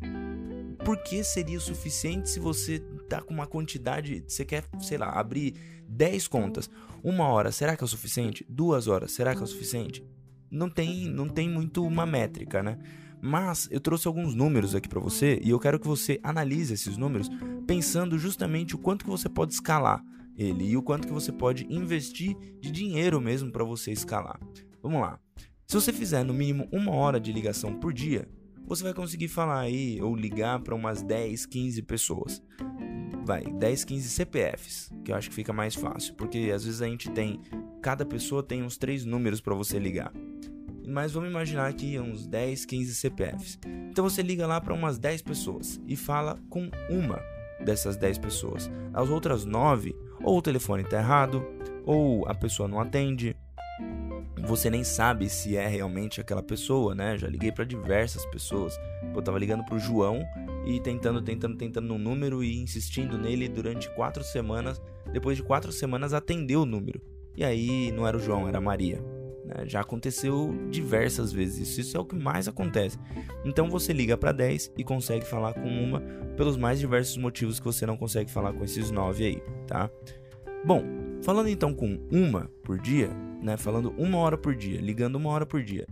por 0.84 0.98
que 0.98 1.24
seria 1.24 1.58
o 1.58 1.62
suficiente 1.62 2.30
se 2.30 2.40
você 2.40 2.80
tá 3.08 3.22
com 3.22 3.34
uma 3.34 3.48
quantidade, 3.48 4.24
você 4.28 4.44
quer, 4.44 4.64
sei 4.80 4.98
lá, 4.98 5.12
abrir 5.12 5.54
10 5.88 6.28
contas. 6.28 6.70
Uma 7.04 7.28
hora, 7.28 7.52
será 7.52 7.76
que 7.76 7.84
é 7.84 7.86
o 7.86 7.88
suficiente? 7.88 8.46
Duas 8.50 8.88
horas, 8.88 9.12
será 9.12 9.36
que 9.36 9.42
é 9.42 9.44
o 9.44 9.48
suficiente? 9.48 10.04
Não 10.50 10.70
tem, 10.70 11.06
não 11.08 11.28
tem 11.28 11.50
muito 11.50 11.86
uma 11.86 12.06
métrica, 12.06 12.64
né? 12.64 12.78
Mas 13.26 13.70
eu 13.72 13.80
trouxe 13.80 14.06
alguns 14.06 14.36
números 14.36 14.76
aqui 14.76 14.90
para 14.90 15.00
você 15.00 15.40
e 15.42 15.50
eu 15.50 15.58
quero 15.58 15.80
que 15.80 15.88
você 15.88 16.20
analise 16.22 16.74
esses 16.74 16.98
números 16.98 17.30
pensando 17.66 18.20
justamente 18.20 18.76
o 18.76 18.78
quanto 18.78 19.06
que 19.06 19.10
você 19.10 19.30
pode 19.30 19.54
escalar 19.54 20.04
ele 20.38 20.66
e 20.66 20.76
o 20.76 20.84
quanto 20.84 21.08
que 21.08 21.14
você 21.14 21.32
pode 21.32 21.66
investir 21.74 22.36
de 22.60 22.70
dinheiro 22.70 23.22
mesmo 23.22 23.50
para 23.50 23.64
você 23.64 23.94
escalar. 23.94 24.38
Vamos 24.82 25.00
lá. 25.00 25.18
Se 25.66 25.74
você 25.74 25.94
fizer 25.94 26.26
no 26.26 26.34
mínimo 26.34 26.68
uma 26.70 26.92
hora 26.92 27.18
de 27.18 27.32
ligação 27.32 27.80
por 27.80 27.94
dia, 27.94 28.28
você 28.68 28.84
vai 28.84 28.94
conseguir 28.94 29.30
falar 29.30 29.62
aí 29.62 30.02
ou 30.02 30.14
ligar 30.14 30.60
para 30.60 30.76
umas 30.76 31.02
10, 31.02 31.46
15 31.46 31.82
pessoas. 31.84 32.44
Vai, 33.26 33.44
10, 33.44 33.86
15 33.86 34.10
CPFs, 34.10 34.92
que 35.06 35.14
eu 35.14 35.16
acho 35.16 35.30
que 35.30 35.36
fica 35.36 35.54
mais 35.54 35.76
fácil, 35.76 36.14
porque 36.16 36.52
às 36.54 36.66
vezes 36.66 36.82
a 36.82 36.88
gente 36.88 37.10
tem, 37.12 37.40
cada 37.82 38.06
pessoa 38.06 38.44
tem 38.44 38.64
uns 38.64 38.78
três 38.78 39.06
números 39.06 39.40
para 39.40 39.56
você 39.56 39.80
ligar 39.80 40.12
mas 40.88 41.12
vamos 41.12 41.30
imaginar 41.30 41.68
aqui 41.68 42.00
uns 42.00 42.28
10, 42.28 42.66
15 42.66 42.96
CPFs. 42.96 43.60
Então 43.90 44.04
você 44.04 44.22
liga 44.22 44.48
lá 44.48 44.60
para 44.60 44.74
umas 44.74 44.98
10 44.98 45.22
pessoas 45.22 45.80
e 45.88 45.96
fala 45.96 46.38
com 46.50 46.70
uma 46.90 47.22
dessas 47.64 47.96
10 47.96 48.18
pessoas. 48.18 48.70
As 48.94 49.10
outras 49.10 49.46
9, 49.46 49.96
ou 50.22 50.38
o 50.38 50.42
telefone 50.42 50.84
está 50.84 50.98
errado, 50.98 51.46
ou 51.86 52.28
a 52.28 52.34
pessoa 52.34 52.68
não 52.68 52.80
atende, 52.80 53.36
você 54.46 54.70
nem 54.70 54.84
sabe 54.84 55.30
se 55.30 55.56
é 55.56 55.68
realmente 55.68 56.20
aquela 56.20 56.44
pessoa, 56.44 56.94
né? 56.94 57.18
Já 57.18 57.28
liguei 57.28 57.52
para 57.52 57.64
diversas 57.64 58.26
pessoas. 58.26 58.78
Eu 59.16 59.22
tava 59.22 59.40
ligando 59.40 59.64
pro 59.64 59.80
João 59.80 60.22
e 60.66 60.80
tentando, 60.80 61.22
tentando, 61.22 61.58
tentando 61.58 61.94
um 61.94 61.98
número 61.98 62.44
e 62.44 62.58
insistindo 62.58 63.18
nele 63.18 63.48
durante 63.48 63.90
quatro 63.96 64.24
semanas. 64.24 64.82
Depois 65.12 65.38
de 65.38 65.44
quatro 65.44 65.72
semanas 65.72 66.14
atendeu 66.14 66.62
o 66.62 66.66
número. 66.66 67.02
E 67.36 67.44
aí 67.44 67.92
não 67.92 68.06
era 68.06 68.18
o 68.18 68.20
João, 68.20 68.48
era 68.48 68.58
a 68.58 68.62
Maria. 68.62 69.02
Né? 69.46 69.66
Já 69.68 69.82
aconteceu 69.82 70.56
diversas 70.70 71.32
vezes 71.32 71.68
isso, 71.68 71.82
isso 71.82 71.98
é 71.98 72.00
o 72.00 72.06
que 72.06 72.16
mais 72.16 72.48
acontece. 72.48 72.98
Então 73.46 73.70
você 73.70 73.94
liga 73.94 74.18
para 74.18 74.32
10 74.32 74.74
e 74.78 74.84
consegue 74.84 75.26
falar 75.26 75.54
com 75.54 75.68
uma 75.68 76.02
pelos 76.36 76.58
mais 76.58 76.80
diversos 76.80 77.18
motivos 77.18 77.60
que 77.60 77.66
você 77.66 77.86
não 77.86 77.98
consegue 77.98 78.32
falar 78.32 78.54
com 78.54 78.64
esses 78.64 78.90
9 78.90 79.26
aí, 79.26 79.44
tá? 79.68 79.90
Bom, 80.66 80.84
falando 81.22 81.50
então 81.50 81.74
com 81.74 82.00
uma 82.12 82.50
por 82.64 82.80
dia, 82.80 83.10
né? 83.42 83.58
Falando 83.58 83.94
uma 83.98 84.18
hora 84.18 84.38
por 84.38 84.56
dia, 84.56 84.80
ligando 84.80 85.16
uma 85.16 85.30
hora 85.30 85.46
por 85.46 85.62
dia, 85.62 85.86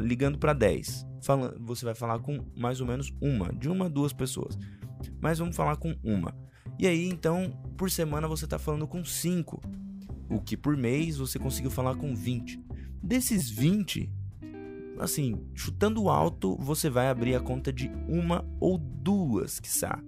ligando 0.00 0.38
para 0.38 0.52
10, 0.52 1.06
falando, 1.20 1.58
você 1.60 1.84
vai 1.84 1.94
falar 1.94 2.18
com 2.20 2.44
mais 2.56 2.80
ou 2.80 2.86
menos 2.86 3.12
uma, 3.20 3.52
de 3.52 3.68
uma 3.68 3.86
a 3.86 3.88
duas 3.88 4.12
pessoas. 4.12 4.58
Mas 5.20 5.38
vamos 5.38 5.56
falar 5.56 5.76
com 5.76 5.94
uma. 6.04 6.34
E 6.78 6.86
aí, 6.86 7.08
então, 7.08 7.50
por 7.76 7.90
semana 7.90 8.28
você 8.28 8.44
está 8.44 8.58
falando 8.58 8.86
com 8.86 9.04
5. 9.04 9.60
O 10.30 10.40
que 10.40 10.56
por 10.56 10.76
mês 10.76 11.16
você 11.16 11.38
conseguiu 11.38 11.70
falar 11.70 11.96
com 11.96 12.14
20. 12.14 12.60
Desses 13.02 13.50
20, 13.50 14.08
assim, 14.96 15.40
chutando 15.54 16.08
alto, 16.08 16.56
você 16.60 16.88
vai 16.88 17.08
abrir 17.08 17.34
a 17.34 17.40
conta 17.40 17.72
de 17.72 17.90
uma 18.06 18.44
ou 18.60 18.78
duas, 18.78 19.58
quiçá. 19.58 19.98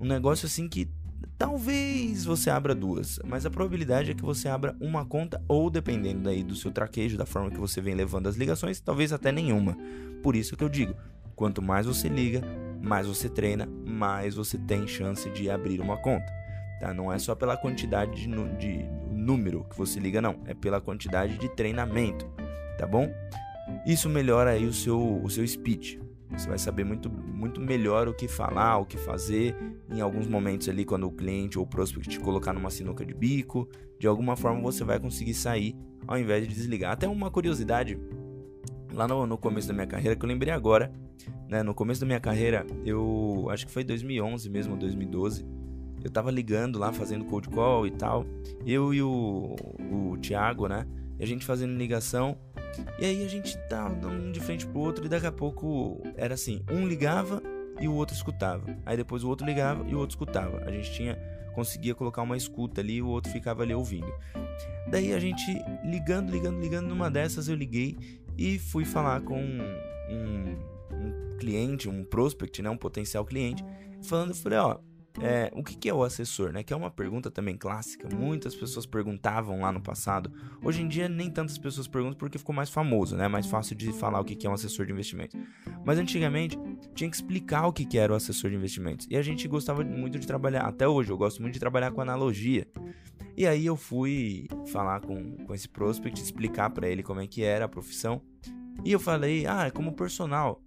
Um 0.00 0.06
negócio 0.06 0.46
assim 0.46 0.68
que 0.68 0.88
talvez 1.36 2.24
você 2.24 2.50
abra 2.50 2.72
duas, 2.72 3.18
mas 3.26 3.44
a 3.44 3.50
probabilidade 3.50 4.12
é 4.12 4.14
que 4.14 4.24
você 4.24 4.48
abra 4.48 4.76
uma 4.80 5.04
conta 5.04 5.42
ou 5.48 5.68
dependendo 5.68 6.22
daí 6.22 6.44
do 6.44 6.54
seu 6.54 6.70
traquejo, 6.70 7.18
da 7.18 7.26
forma 7.26 7.50
que 7.50 7.58
você 7.58 7.80
vem 7.80 7.96
levando 7.96 8.28
as 8.28 8.36
ligações, 8.36 8.78
talvez 8.78 9.12
até 9.12 9.32
nenhuma. 9.32 9.76
Por 10.22 10.36
isso 10.36 10.56
que 10.56 10.62
eu 10.62 10.68
digo, 10.68 10.94
quanto 11.34 11.60
mais 11.60 11.86
você 11.86 12.08
liga, 12.08 12.40
mais 12.80 13.08
você 13.08 13.28
treina, 13.28 13.66
mais 13.84 14.36
você 14.36 14.56
tem 14.56 14.86
chance 14.86 15.28
de 15.30 15.50
abrir 15.50 15.80
uma 15.80 15.96
conta. 15.96 16.32
Tá? 16.80 16.94
Não 16.94 17.12
é 17.12 17.18
só 17.18 17.34
pela 17.34 17.56
quantidade 17.56 18.12
de, 18.12 18.28
de 18.58 18.84
número 19.10 19.64
que 19.64 19.76
você 19.76 19.98
liga, 19.98 20.22
não. 20.22 20.40
É 20.46 20.54
pela 20.54 20.80
quantidade 20.80 21.36
de 21.36 21.48
treinamento 21.48 22.43
tá 22.78 22.86
bom? 22.86 23.12
Isso 23.86 24.08
melhora 24.08 24.50
aí 24.50 24.66
o 24.66 24.72
seu, 24.72 25.22
o 25.22 25.30
seu 25.30 25.46
speech. 25.46 26.00
Você 26.30 26.48
vai 26.48 26.58
saber 26.58 26.84
muito, 26.84 27.10
muito 27.10 27.60
melhor 27.60 28.08
o 28.08 28.14
que 28.14 28.26
falar, 28.26 28.78
o 28.78 28.84
que 28.84 28.96
fazer 28.96 29.56
em 29.90 30.00
alguns 30.00 30.26
momentos 30.26 30.68
ali 30.68 30.84
quando 30.84 31.06
o 31.06 31.12
cliente 31.12 31.58
ou 31.58 31.64
o 31.64 31.68
prospect 31.68 32.08
te 32.08 32.20
colocar 32.20 32.52
numa 32.52 32.70
sinuca 32.70 33.04
de 33.04 33.14
bico. 33.14 33.68
De 33.98 34.06
alguma 34.06 34.36
forma 34.36 34.60
você 34.60 34.82
vai 34.82 34.98
conseguir 34.98 35.34
sair 35.34 35.76
ao 36.06 36.18
invés 36.18 36.46
de 36.46 36.54
desligar. 36.54 36.92
Até 36.92 37.08
uma 37.08 37.30
curiosidade, 37.30 37.98
lá 38.92 39.06
no, 39.06 39.26
no 39.26 39.38
começo 39.38 39.68
da 39.68 39.74
minha 39.74 39.86
carreira, 39.86 40.16
que 40.16 40.24
eu 40.24 40.28
lembrei 40.28 40.52
agora, 40.52 40.92
né? 41.48 41.62
No 41.62 41.74
começo 41.74 42.00
da 42.00 42.06
minha 42.06 42.20
carreira, 42.20 42.66
eu 42.84 43.46
acho 43.50 43.66
que 43.66 43.72
foi 43.72 43.84
2011 43.84 44.48
mesmo, 44.50 44.76
2012. 44.76 45.46
Eu 46.02 46.10
tava 46.10 46.30
ligando 46.30 46.78
lá, 46.78 46.92
fazendo 46.92 47.24
cold 47.24 47.48
call 47.48 47.86
e 47.86 47.90
tal. 47.90 48.26
Eu 48.66 48.92
e 48.92 49.00
o, 49.00 49.54
o 49.90 50.18
Thiago, 50.18 50.68
né? 50.68 50.86
E 51.18 51.22
a 51.22 51.26
gente 51.26 51.46
fazendo 51.46 51.76
ligação 51.76 52.36
E 52.98 53.04
aí 53.04 53.24
a 53.24 53.28
gente 53.28 53.56
tava 53.68 54.08
um 54.08 54.32
de 54.32 54.40
frente 54.40 54.66
pro 54.66 54.80
outro 54.80 55.04
e 55.04 55.08
daqui 55.08 55.26
a 55.26 55.32
pouco 55.32 56.00
era 56.16 56.34
assim, 56.34 56.62
um 56.70 56.86
ligava 56.86 57.42
e 57.80 57.88
o 57.88 57.94
outro 57.94 58.14
escutava. 58.14 58.64
Aí 58.86 58.96
depois 58.96 59.24
o 59.24 59.28
outro 59.28 59.46
ligava 59.46 59.84
e 59.88 59.94
o 59.94 59.98
outro 59.98 60.14
escutava. 60.14 60.62
A 60.64 60.70
gente 60.70 60.92
tinha 60.92 61.18
conseguia 61.54 61.94
colocar 61.94 62.22
uma 62.22 62.36
escuta 62.36 62.80
ali 62.80 62.96
e 62.96 63.02
o 63.02 63.08
outro 63.08 63.32
ficava 63.32 63.62
ali 63.62 63.72
ouvindo. 63.72 64.12
Daí 64.88 65.14
a 65.14 65.18
gente 65.18 65.44
ligando, 65.84 66.30
ligando, 66.30 66.60
ligando, 66.60 66.88
numa 66.88 67.10
dessas 67.10 67.48
eu 67.48 67.54
liguei 67.54 67.96
e 68.36 68.58
fui 68.58 68.84
falar 68.84 69.20
com 69.22 69.40
um, 69.40 70.58
um 70.90 71.36
cliente, 71.38 71.88
um 71.88 72.04
prospect, 72.04 72.60
né, 72.60 72.68
um 72.68 72.76
potencial 72.76 73.24
cliente, 73.24 73.64
falando, 74.02 74.34
falei, 74.34 74.58
ó, 74.58 74.78
é, 75.20 75.50
o 75.54 75.62
que, 75.62 75.76
que 75.76 75.88
é 75.88 75.94
o 75.94 76.02
assessor, 76.02 76.52
né? 76.52 76.62
Que 76.62 76.72
é 76.72 76.76
uma 76.76 76.90
pergunta 76.90 77.30
também 77.30 77.56
clássica. 77.56 78.08
Muitas 78.14 78.54
pessoas 78.54 78.84
perguntavam 78.84 79.60
lá 79.60 79.70
no 79.70 79.80
passado. 79.80 80.32
Hoje 80.62 80.82
em 80.82 80.88
dia 80.88 81.08
nem 81.08 81.30
tantas 81.30 81.56
pessoas 81.56 81.86
perguntam 81.86 82.18
porque 82.18 82.38
ficou 82.38 82.54
mais 82.54 82.70
famoso, 82.70 83.16
né? 83.16 83.28
Mais 83.28 83.46
fácil 83.46 83.76
de 83.76 83.92
falar 83.92 84.20
o 84.20 84.24
que, 84.24 84.34
que 84.34 84.46
é 84.46 84.50
um 84.50 84.54
assessor 84.54 84.86
de 84.86 84.92
investimentos. 84.92 85.38
Mas 85.84 85.98
antigamente 85.98 86.58
tinha 86.94 87.08
que 87.08 87.16
explicar 87.16 87.66
o 87.66 87.72
que, 87.72 87.84
que 87.84 87.98
era 87.98 88.12
o 88.12 88.16
assessor 88.16 88.50
de 88.50 88.56
investimentos. 88.56 89.06
E 89.10 89.16
a 89.16 89.22
gente 89.22 89.46
gostava 89.46 89.84
muito 89.84 90.18
de 90.18 90.26
trabalhar, 90.26 90.62
até 90.62 90.88
hoje 90.88 91.10
eu 91.10 91.16
gosto 91.16 91.40
muito 91.40 91.54
de 91.54 91.60
trabalhar 91.60 91.92
com 91.92 92.00
analogia. 92.00 92.66
E 93.36 93.46
aí 93.46 93.66
eu 93.66 93.76
fui 93.76 94.46
falar 94.66 95.00
com, 95.00 95.36
com 95.38 95.54
esse 95.54 95.68
prospect, 95.68 96.20
explicar 96.20 96.70
para 96.70 96.88
ele 96.88 97.02
como 97.02 97.20
é 97.20 97.26
que 97.26 97.42
era 97.42 97.64
a 97.64 97.68
profissão. 97.68 98.22
E 98.84 98.92
eu 98.92 99.00
falei, 99.00 99.46
ah, 99.46 99.66
é 99.66 99.70
como 99.70 99.92
personal. 99.92 100.63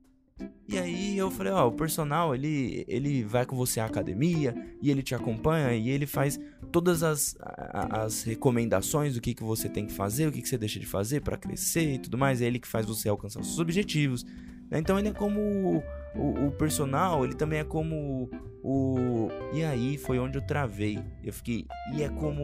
E 0.68 0.78
aí 0.78 1.18
eu 1.18 1.32
falei, 1.32 1.54
ó, 1.54 1.68
o 1.68 1.72
personal, 1.72 2.36
ele, 2.36 2.84
ele 2.88 3.24
vai 3.24 3.46
com 3.46 3.56
você 3.56 3.80
à 3.80 3.86
academia 3.86 4.54
e 4.82 4.92
ele 4.92 5.02
te 5.02 5.16
acompanha 5.16 5.74
e 5.74 5.90
ele 5.90 6.06
faz 6.06 6.40
todas 6.72 7.04
as, 7.04 7.38
as 7.40 8.24
recomendações 8.24 9.16
do 9.16 9.22
que, 9.22 9.34
que 9.34 9.44
você 9.44 9.70
tem 9.70 9.86
que 9.86 9.94
fazer, 9.94 10.28
o 10.28 10.32
que, 10.32 10.42
que 10.42 10.50
você 10.50 10.58
deixa 10.58 10.80
de 10.80 10.86
fazer 10.86 11.22
para 11.22 11.38
crescer 11.38 11.94
e 11.94 12.00
tudo 12.00 12.18
mais. 12.18 12.42
É 12.42 12.46
ele 12.46 12.60
que 12.60 12.68
faz 12.68 12.86
você 12.86 13.08
alcançar 13.08 13.40
os 13.40 13.48
seus 13.48 13.60
objetivos. 13.60 14.26
Né? 14.70 14.80
Então 14.80 15.00
ele 15.00 15.10
é 15.10 15.14
como 15.14 15.40
o, 15.40 15.84
o, 16.16 16.48
o, 16.48 16.52
personal, 16.52 17.24
ele 17.24 17.34
também 17.34 17.60
é 17.60 17.64
como 17.64 18.30
o... 18.62 19.30
E 19.54 19.64
aí 19.64 19.98
foi 19.98 20.20
onde 20.20 20.38
eu 20.38 20.42
travei. 20.42 21.00
Eu 21.24 21.34
fiquei, 21.34 21.66
e 21.96 22.04
é 22.04 22.10
como... 22.10 22.44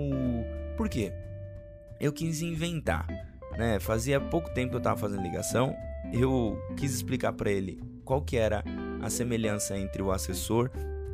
Por 0.78 0.90
quê? 0.90 1.12
Eu 2.00 2.12
quis 2.12 2.42
inventar, 2.42 3.06
né? 3.58 3.80
Fazia 3.80 4.20
pouco 4.20 4.54
tempo 4.54 4.72
que 4.72 4.78
eu 4.78 4.82
tava 4.82 5.00
fazendo 5.00 5.22
ligação 5.22 5.76
eu 6.12 6.62
quis 6.78 6.94
explicar 6.94 7.34
para 7.34 7.52
ele 7.52 7.80
qual 8.04 8.22
que 8.22 8.38
era 8.38 8.64
a 9.02 9.10
semelhança 9.10 9.78
entre 9.78 10.02
o 10.02 10.12
assessor 10.12 10.70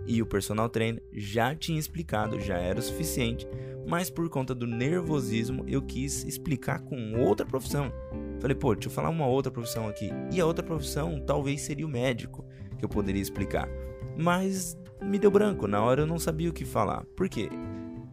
e 0.06 0.22
o 0.22 0.26
personal 0.26 0.68
trainer, 0.68 1.04
já 1.14 1.54
tinha 1.54 1.80
explicado, 1.80 2.40
já 2.40 2.58
era 2.58 2.80
o 2.80 2.82
suficiente, 2.82 3.48
mas 3.88 4.10
por 4.10 4.28
conta 4.30 4.56
do 4.56 4.66
nervosismo 4.66 5.64
eu 5.68 5.82
quis 5.82 6.24
explicar 6.24 6.80
com 6.80 7.14
outra 7.20 7.46
profissão. 7.46 7.92
Falei, 8.40 8.56
pô, 8.56 8.74
deixa 8.74 8.90
eu 8.90 8.94
falar 8.94 9.10
uma 9.10 9.28
outra 9.28 9.52
profissão 9.52 9.88
aqui. 9.88 10.10
E 10.32 10.42
a 10.42 10.46
outra 10.46 10.64
profissão 10.64 11.20
talvez 11.20 11.62
seria 11.62 11.86
o 11.86 11.90
médico, 11.90 12.46
que 12.78 12.84
eu 12.84 12.90
poderia 12.90 13.22
explicar. 13.22 13.70
Mas 14.18 14.78
me 15.02 15.20
deu 15.20 15.30
branco, 15.30 15.68
na 15.68 15.82
hora 15.82 16.02
eu 16.02 16.08
não 16.08 16.18
sabia 16.18 16.50
o 16.50 16.54
que 16.54 16.66
falar. 16.66 17.06
Por 17.16 17.30
quê? 17.30 17.50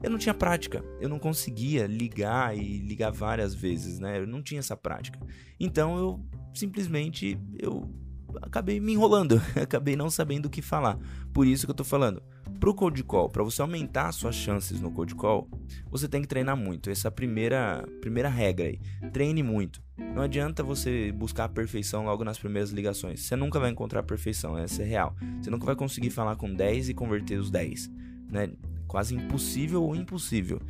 Eu 0.07 0.11
não 0.13 0.19
tinha 0.19 0.33
prática, 0.33 0.85
eu 1.01 1.09
não 1.09 1.19
conseguia 1.19 1.85
ligar 1.85 2.57
e 2.57 2.79
ligar 2.79 3.11
várias 3.11 3.53
vezes, 3.53 3.99
né? 3.99 4.21
Eu 4.21 4.27
não 4.29 4.41
tinha 4.41 4.61
essa 4.61 4.77
prática. 4.77 5.19
Então 5.59 5.99
eu 5.99 6.25
simplesmente 6.55 7.37
eu 7.59 7.93
acabei 8.41 8.79
me 8.79 8.93
enrolando, 8.93 9.43
acabei 9.61 9.97
não 9.97 10.09
sabendo 10.09 10.47
o 10.47 10.49
que 10.49 10.63
falar. 10.63 10.97
Por 11.33 11.45
isso 11.45 11.67
que 11.67 11.73
eu 11.73 11.75
tô 11.75 11.83
falando. 11.83 12.23
Pro 12.61 12.73
cold 12.73 13.03
call, 13.03 13.29
para 13.29 13.43
você 13.43 13.61
aumentar 13.61 14.13
suas 14.13 14.37
chances 14.37 14.81
no 14.81 14.93
cold 14.93 15.13
call, 15.17 15.51
você 15.91 16.07
tem 16.07 16.23
que 16.23 16.29
treinar 16.29 16.57
muito. 16.57 16.89
Essa 16.89 17.09
é 17.09 17.11
a 17.11 17.13
primeira, 17.13 17.85
primeira 18.01 18.29
regra 18.29 18.67
aí. 18.67 18.79
Treine 19.13 19.43
muito. 19.43 19.83
Não 19.99 20.23
adianta 20.23 20.63
você 20.63 21.11
buscar 21.11 21.47
a 21.47 21.49
perfeição 21.49 22.05
logo 22.05 22.23
nas 22.23 22.39
primeiras 22.39 22.71
ligações. 22.71 23.23
Você 23.23 23.35
nunca 23.35 23.59
vai 23.59 23.71
encontrar 23.71 24.01
a 24.01 24.05
perfeição, 24.05 24.57
essa 24.57 24.83
é 24.83 24.87
real. 24.87 25.17
Você 25.43 25.51
nunca 25.51 25.67
vai 25.67 25.75
conseguir 25.75 26.11
falar 26.11 26.37
com 26.37 26.55
10 26.55 26.91
e 26.91 26.95
converter 26.95 27.41
os 27.41 27.51
10, 27.51 27.91
né? 28.31 28.53
Quase 28.87 29.15
impossível 29.15 29.83
ou 29.83 29.95
impossível, 29.95 30.61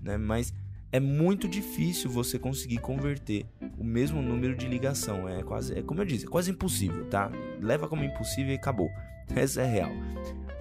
né? 0.00 0.16
Mas 0.16 0.52
é 0.92 1.00
muito 1.00 1.48
difícil 1.48 2.10
você 2.10 2.38
conseguir 2.38 2.78
converter 2.78 3.46
o 3.78 3.84
mesmo 3.84 4.20
número 4.20 4.54
de 4.54 4.68
ligação. 4.68 5.26
É 5.28 5.42
quase, 5.42 5.78
é 5.78 5.82
como 5.82 6.00
eu 6.00 6.04
disse, 6.04 6.26
é 6.26 6.28
quase 6.28 6.50
impossível, 6.50 7.06
tá? 7.06 7.30
Leva 7.60 7.88
como 7.88 8.04
impossível 8.04 8.52
e 8.52 8.56
acabou. 8.56 8.90
Essa 9.34 9.62
é 9.62 9.66
real. 9.66 9.92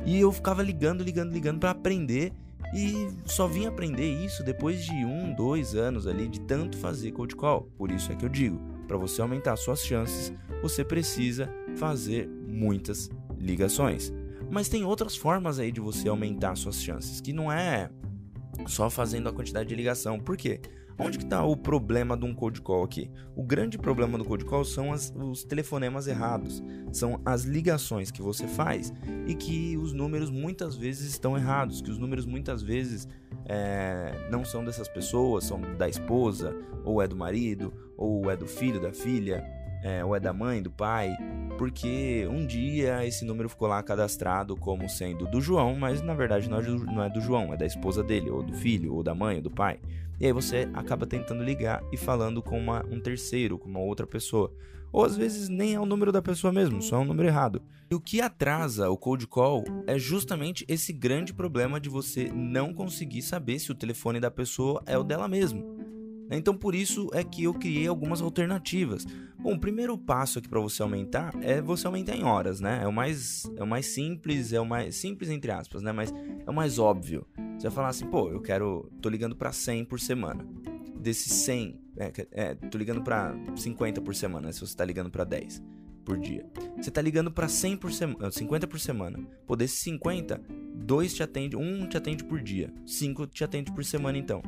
E 0.06 0.20
eu 0.20 0.32
ficava 0.32 0.64
ligando, 0.64 1.04
ligando, 1.04 1.34
ligando 1.34 1.60
para 1.60 1.72
aprender 1.72 2.32
e 2.74 3.10
só 3.26 3.48
vim 3.48 3.66
aprender 3.66 4.10
isso 4.10 4.44
depois 4.44 4.86
de 4.86 5.06
um, 5.06 5.34
dois 5.34 5.76
anos 5.76 6.08
ali 6.08 6.28
de 6.28 6.40
tanto 6.40 6.78
fazer 6.78 7.12
cold 7.12 7.36
call. 7.36 7.64
Por 7.78 7.92
isso 7.92 8.12
é 8.12 8.16
que 8.16 8.24
eu 8.24 8.30
digo, 8.30 8.60
para 8.88 8.98
você 8.98 9.22
aumentar 9.22 9.58
suas 9.58 9.86
chances, 9.86 10.34
você 10.62 10.84
precisa 10.84 11.50
fazer 11.76 12.28
muitas 12.48 13.10
ligações. 13.38 14.14
Mas 14.52 14.68
tem 14.68 14.84
outras 14.84 15.16
formas 15.16 15.60
aí 15.60 15.72
de 15.72 15.80
você 15.80 16.10
aumentar 16.10 16.56
suas 16.58 16.84
chances, 16.84 17.22
que 17.22 17.32
não 17.32 17.50
é 17.50 17.90
só 18.68 18.90
fazendo 18.90 19.30
a 19.30 19.34
quantidade 19.34 19.70
de 19.70 19.76
ligação. 19.76 20.20
Por 20.20 20.36
quê? 20.36 20.60
Onde 21.00 21.18
que 21.18 21.24
está 21.24 21.44
o 21.44 21.56
problema 21.56 22.18
de 22.18 22.26
um 22.26 22.34
cold 22.36 22.62
call 22.62 22.84
aqui? 22.84 23.10
O 23.36 23.44
grande 23.44 23.78
problema 23.78 24.18
do 24.18 24.26
cold 24.26 24.44
call 24.46 24.66
são 24.66 24.92
as, 24.92 25.12
os 25.16 25.44
telefonemas 25.44 26.06
errados, 26.06 26.62
são 26.92 27.20
as 27.26 27.44
ligações 27.44 28.12
que 28.12 28.22
você 28.22 28.46
faz 28.46 28.94
e 29.26 29.34
que 29.34 29.78
os 29.78 29.94
números 29.94 30.30
muitas 30.30 30.76
vezes 30.76 31.10
estão 31.10 31.38
errados, 31.38 31.82
que 31.82 31.90
os 31.90 31.98
números 31.98 32.26
muitas 32.26 32.62
vezes 32.62 33.08
é, 33.46 34.28
não 34.30 34.46
são 34.46 34.64
dessas 34.64 34.88
pessoas, 34.88 35.46
são 35.46 35.60
da 35.78 35.90
esposa, 35.90 36.56
ou 36.84 37.02
é 37.02 37.08
do 37.08 37.16
marido, 37.16 37.74
ou 37.98 38.30
é 38.30 38.36
do 38.36 38.46
filho, 38.46 38.80
da 38.80 38.92
filha, 38.92 39.44
é, 39.84 40.04
ou 40.04 40.16
é 40.16 40.20
da 40.20 40.34
mãe, 40.34 40.62
do 40.62 40.72
pai, 40.72 41.16
porque 41.58 42.28
um 42.30 42.46
dia 42.46 43.06
esse 43.06 43.26
número 43.26 43.50
ficou 43.50 43.68
lá 43.68 43.82
cadastrado 43.82 44.56
como 44.56 44.90
sendo 44.90 45.26
do 45.28 45.42
João, 45.42 45.76
mas 45.76 46.02
na 46.02 46.14
verdade 46.14 46.50
não 46.50 46.58
é 46.58 46.62
do, 46.62 46.86
não 46.86 47.04
é 47.04 47.10
do 47.10 47.22
João, 47.22 47.54
é 47.54 47.58
da 47.58 47.66
esposa 47.66 48.04
dele, 48.04 48.30
ou 48.30 48.44
do 48.44 48.54
filho, 48.54 48.94
ou 48.94 49.04
da 49.04 49.14
mãe, 49.14 49.38
ou 49.38 49.42
do 49.42 49.52
pai. 49.52 49.80
E 50.20 50.26
aí 50.26 50.32
você 50.32 50.70
acaba 50.74 51.08
tentando 51.08 51.44
ligar 51.44 51.82
e 51.92 51.98
falando 51.98 52.44
com 52.44 52.60
uma, 52.60 52.86
um 52.92 53.00
terceiro, 53.00 53.58
com 53.58 53.68
uma 53.68 53.80
outra 53.80 54.06
pessoa. 54.06 54.54
Ou 54.92 55.06
às 55.06 55.16
vezes 55.16 55.48
nem 55.50 55.74
é 55.74 55.80
o 55.80 55.86
número 55.86 56.12
da 56.12 56.22
pessoa 56.22 56.52
mesmo, 56.52 56.82
só 56.82 56.98
é 56.98 57.00
um 57.00 57.06
número 57.06 57.28
errado. 57.28 57.62
E 57.90 57.96
o 57.96 58.00
que 58.00 58.22
atrasa 58.22 58.90
o 58.90 58.98
cold 58.98 59.26
call 59.26 59.64
é 59.88 59.98
justamente 59.98 60.66
esse 60.68 60.94
grande 60.94 61.34
problema 61.34 61.80
de 61.80 61.90
você 61.90 62.32
não 62.34 62.74
conseguir 62.74 63.22
saber 63.22 63.60
se 63.60 63.72
o 63.72 63.76
telefone 63.76 64.20
da 64.20 64.30
pessoa 64.30 64.84
é 64.86 64.98
o 64.98 65.04
dela 65.04 65.28
mesmo. 65.28 65.91
Então 66.38 66.56
por 66.56 66.74
isso 66.74 67.10
é 67.14 67.24
que 67.24 67.44
eu 67.44 67.54
criei 67.54 67.88
algumas 67.88 68.22
alternativas. 68.22 69.06
Bom, 69.38 69.56
o 69.56 69.60
primeiro 69.60 69.98
passo 69.98 70.40
aqui 70.40 70.48
para 70.48 70.60
você 70.60 70.82
aumentar 70.82 71.34
é 71.42 71.62
você 71.62 71.88
aumentar 71.88 72.16
em 72.16 72.24
horas, 72.24 72.60
né? 72.60 72.82
É 72.84 72.88
o 72.88 72.94
mais 72.94 73.50
é 73.56 73.64
o 73.64 73.68
mais 73.68 73.88
simples, 73.88 74.54
é 74.54 74.60
o 74.60 74.66
mais 74.66 74.96
simples 74.96 75.30
entre 75.30 75.52
aspas, 75.52 75.82
né? 75.82 75.92
Mas 75.92 76.14
é 76.46 76.50
o 76.50 76.54
mais 76.54 76.80
óbvio. 76.80 77.26
Você 77.58 77.68
vai 77.68 77.72
falar 77.72 77.90
assim, 77.90 78.08
pô, 78.08 78.30
eu 78.30 78.42
quero, 78.42 78.90
tô 79.02 79.10
ligando 79.10 79.36
para 79.36 79.52
100 79.52 79.86
por 79.86 80.00
semana. 80.00 80.46
Desses 80.96 81.34
100, 81.34 81.80
é, 81.98 82.12
é, 82.32 82.56
tô 82.56 82.78
ligando 82.78 83.02
para 83.02 83.36
50 83.56 84.02
por 84.02 84.14
semana, 84.16 84.48
né? 84.48 84.54
se 84.54 84.62
você 84.62 84.76
tá 84.76 84.86
ligando 84.86 85.10
para 85.10 85.24
10 85.24 85.62
por 86.06 86.18
dia. 86.18 86.46
Você 86.78 86.92
tá 86.92 87.02
ligando 87.02 87.32
para 87.32 87.48
100 87.48 87.78
por 87.78 87.92
semana, 87.92 88.32
50 88.32 88.68
por 88.68 88.80
semana. 88.80 89.20
Pô, 89.46 89.56
desses 89.56 89.80
50, 89.80 90.42
dois 90.76 91.14
te 91.14 91.24
atende, 91.24 91.56
um 91.56 91.88
te 91.88 91.98
atende 91.98 92.24
por 92.24 92.42
dia, 92.42 92.74
cinco 92.86 93.28
te 93.28 93.44
atende 93.44 93.72
por 93.72 93.84
semana 93.84 94.18
então 94.18 94.42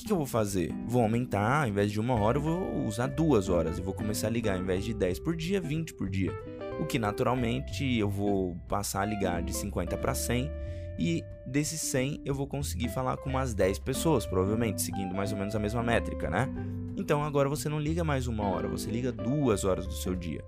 que, 0.00 0.06
que 0.06 0.12
eu 0.12 0.16
vou 0.16 0.26
fazer? 0.26 0.72
Vou 0.86 1.02
aumentar, 1.02 1.62
ao 1.62 1.68
invés 1.68 1.92
de 1.92 2.00
uma 2.00 2.14
hora, 2.14 2.38
eu 2.38 2.42
vou 2.42 2.86
usar 2.86 3.06
duas 3.06 3.48
horas 3.48 3.78
e 3.78 3.82
vou 3.82 3.92
começar 3.92 4.28
a 4.28 4.30
ligar, 4.30 4.56
ao 4.56 4.62
invés 4.62 4.84
de 4.84 4.94
10 4.94 5.18
por 5.20 5.36
dia, 5.36 5.60
20 5.60 5.94
por 5.94 6.08
dia. 6.08 6.32
O 6.80 6.86
que 6.86 6.98
naturalmente 6.98 7.98
eu 7.98 8.08
vou 8.08 8.56
passar 8.68 9.02
a 9.02 9.04
ligar 9.04 9.42
de 9.42 9.54
50 9.54 9.96
para 9.98 10.14
100 10.14 10.50
e 10.98 11.22
desses 11.46 11.80
100 11.82 12.22
eu 12.24 12.34
vou 12.34 12.46
conseguir 12.46 12.88
falar 12.88 13.18
com 13.18 13.28
umas 13.28 13.52
10 13.52 13.78
pessoas, 13.80 14.24
provavelmente, 14.24 14.80
seguindo 14.80 15.14
mais 15.14 15.32
ou 15.32 15.38
menos 15.38 15.54
a 15.54 15.58
mesma 15.58 15.82
métrica, 15.82 16.30
né? 16.30 16.48
Então 16.96 17.22
agora 17.22 17.48
você 17.48 17.68
não 17.68 17.78
liga 17.78 18.02
mais 18.02 18.26
uma 18.26 18.48
hora, 18.48 18.68
você 18.68 18.90
liga 18.90 19.12
duas 19.12 19.64
horas 19.64 19.86
do 19.86 19.94
seu 19.94 20.14
dia. 20.14 20.42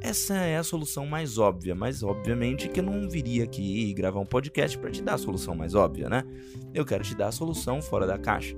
Essa 0.00 0.36
é 0.36 0.56
a 0.56 0.62
solução 0.62 1.06
mais 1.06 1.36
óbvia, 1.36 1.74
mas 1.74 2.02
obviamente 2.02 2.68
que 2.68 2.80
eu 2.80 2.84
não 2.84 3.08
viria 3.08 3.44
aqui 3.44 3.92
gravar 3.92 4.20
um 4.20 4.26
podcast 4.26 4.78
para 4.78 4.90
te 4.90 5.02
dar 5.02 5.14
a 5.14 5.18
solução 5.18 5.54
mais 5.54 5.74
óbvia, 5.74 6.08
né? 6.08 6.24
Eu 6.72 6.84
quero 6.84 7.02
te 7.02 7.14
dar 7.14 7.28
a 7.28 7.32
solução 7.32 7.82
fora 7.82 8.06
da 8.06 8.18
caixa. 8.18 8.56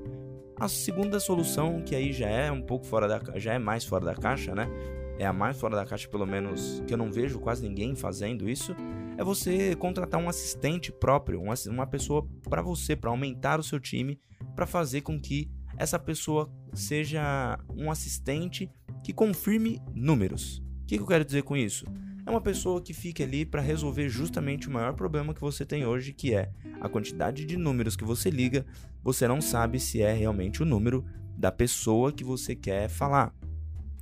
A 0.60 0.66
segunda 0.66 1.20
solução, 1.20 1.80
que 1.82 1.94
aí 1.94 2.12
já 2.12 2.28
é 2.28 2.50
um 2.50 2.60
pouco 2.60 2.84
fora 2.84 3.06
da 3.06 3.20
já 3.38 3.54
é 3.54 3.58
mais 3.60 3.84
fora 3.84 4.04
da 4.04 4.14
caixa, 4.14 4.56
né? 4.56 4.68
É 5.16 5.24
a 5.24 5.32
mais 5.32 5.58
fora 5.58 5.76
da 5.76 5.86
caixa, 5.86 6.08
pelo 6.08 6.26
menos, 6.26 6.82
que 6.84 6.92
eu 6.92 6.98
não 6.98 7.12
vejo 7.12 7.38
quase 7.38 7.62
ninguém 7.62 7.94
fazendo 7.94 8.48
isso, 8.48 8.74
é 9.16 9.22
você 9.22 9.76
contratar 9.76 10.20
um 10.20 10.28
assistente 10.28 10.90
próprio, 10.90 11.40
uma, 11.40 11.86
pessoa 11.86 12.26
para 12.48 12.60
você, 12.60 12.96
para 12.96 13.10
aumentar 13.10 13.60
o 13.60 13.62
seu 13.62 13.78
time, 13.78 14.20
para 14.56 14.66
fazer 14.66 15.02
com 15.02 15.20
que 15.20 15.48
essa 15.76 15.98
pessoa 15.98 16.50
seja 16.72 17.58
um 17.76 17.90
assistente 17.90 18.70
que 19.04 19.12
confirme 19.12 19.80
números. 19.94 20.58
O 20.82 20.86
que, 20.86 20.96
que 20.96 21.02
eu 21.02 21.06
quero 21.06 21.24
dizer 21.24 21.42
com 21.42 21.56
isso? 21.56 21.84
É 22.28 22.30
uma 22.30 22.42
pessoa 22.42 22.82
que 22.82 22.92
fica 22.92 23.24
ali 23.24 23.46
para 23.46 23.62
resolver 23.62 24.06
justamente 24.10 24.68
o 24.68 24.70
maior 24.70 24.92
problema 24.92 25.32
que 25.32 25.40
você 25.40 25.64
tem 25.64 25.86
hoje, 25.86 26.12
que 26.12 26.34
é 26.34 26.50
a 26.78 26.86
quantidade 26.86 27.46
de 27.46 27.56
números 27.56 27.96
que 27.96 28.04
você 28.04 28.28
liga, 28.28 28.66
você 29.02 29.26
não 29.26 29.40
sabe 29.40 29.80
se 29.80 30.02
é 30.02 30.12
realmente 30.12 30.62
o 30.62 30.66
número 30.66 31.06
da 31.38 31.50
pessoa 31.50 32.12
que 32.12 32.22
você 32.22 32.54
quer 32.54 32.90
falar. 32.90 33.34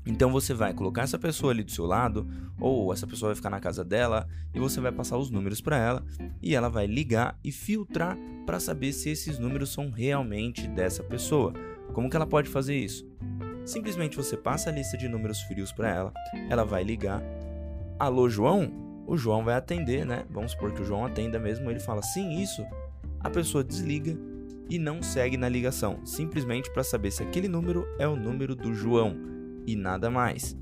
Então 0.04 0.32
você 0.32 0.52
vai 0.52 0.74
colocar 0.74 1.02
essa 1.02 1.16
pessoa 1.16 1.52
ali 1.52 1.62
do 1.62 1.70
seu 1.70 1.86
lado, 1.86 2.28
ou 2.58 2.92
essa 2.92 3.06
pessoa 3.06 3.28
vai 3.28 3.36
ficar 3.36 3.50
na 3.50 3.60
casa 3.60 3.84
dela, 3.84 4.26
e 4.52 4.58
você 4.58 4.80
vai 4.80 4.90
passar 4.90 5.16
os 5.16 5.30
números 5.30 5.60
para 5.60 5.78
ela, 5.78 6.04
e 6.42 6.52
ela 6.52 6.68
vai 6.68 6.86
ligar 6.88 7.38
e 7.44 7.52
filtrar 7.52 8.18
para 8.44 8.58
saber 8.58 8.92
se 8.92 9.08
esses 9.08 9.38
números 9.38 9.72
são 9.72 9.88
realmente 9.88 10.66
dessa 10.66 11.04
pessoa. 11.04 11.52
Como 11.92 12.10
que 12.10 12.16
ela 12.16 12.26
pode 12.26 12.48
fazer 12.48 12.76
isso? 12.76 13.08
Simplesmente 13.64 14.16
você 14.16 14.36
passa 14.36 14.68
a 14.70 14.72
lista 14.72 14.96
de 14.96 15.08
números 15.08 15.42
frios 15.42 15.70
para 15.70 15.88
ela, 15.88 16.12
ela 16.50 16.64
vai 16.64 16.82
ligar. 16.82 17.22
Alô, 17.98 18.28
João? 18.28 18.70
O 19.06 19.16
João 19.16 19.42
vai 19.42 19.54
atender, 19.54 20.04
né? 20.04 20.26
Vamos 20.28 20.52
supor 20.52 20.70
que 20.70 20.82
o 20.82 20.84
João 20.84 21.06
atenda 21.06 21.38
mesmo, 21.38 21.70
ele 21.70 21.80
fala 21.80 22.02
sim, 22.02 22.42
isso. 22.42 22.62
A 23.20 23.30
pessoa 23.30 23.64
desliga 23.64 24.14
e 24.68 24.78
não 24.78 25.02
segue 25.02 25.38
na 25.38 25.48
ligação, 25.48 26.04
simplesmente 26.04 26.70
para 26.70 26.84
saber 26.84 27.10
se 27.10 27.22
aquele 27.22 27.48
número 27.48 27.86
é 27.98 28.06
o 28.06 28.14
número 28.14 28.54
do 28.54 28.74
João 28.74 29.16
e 29.66 29.74
nada 29.74 30.10
mais. 30.10 30.54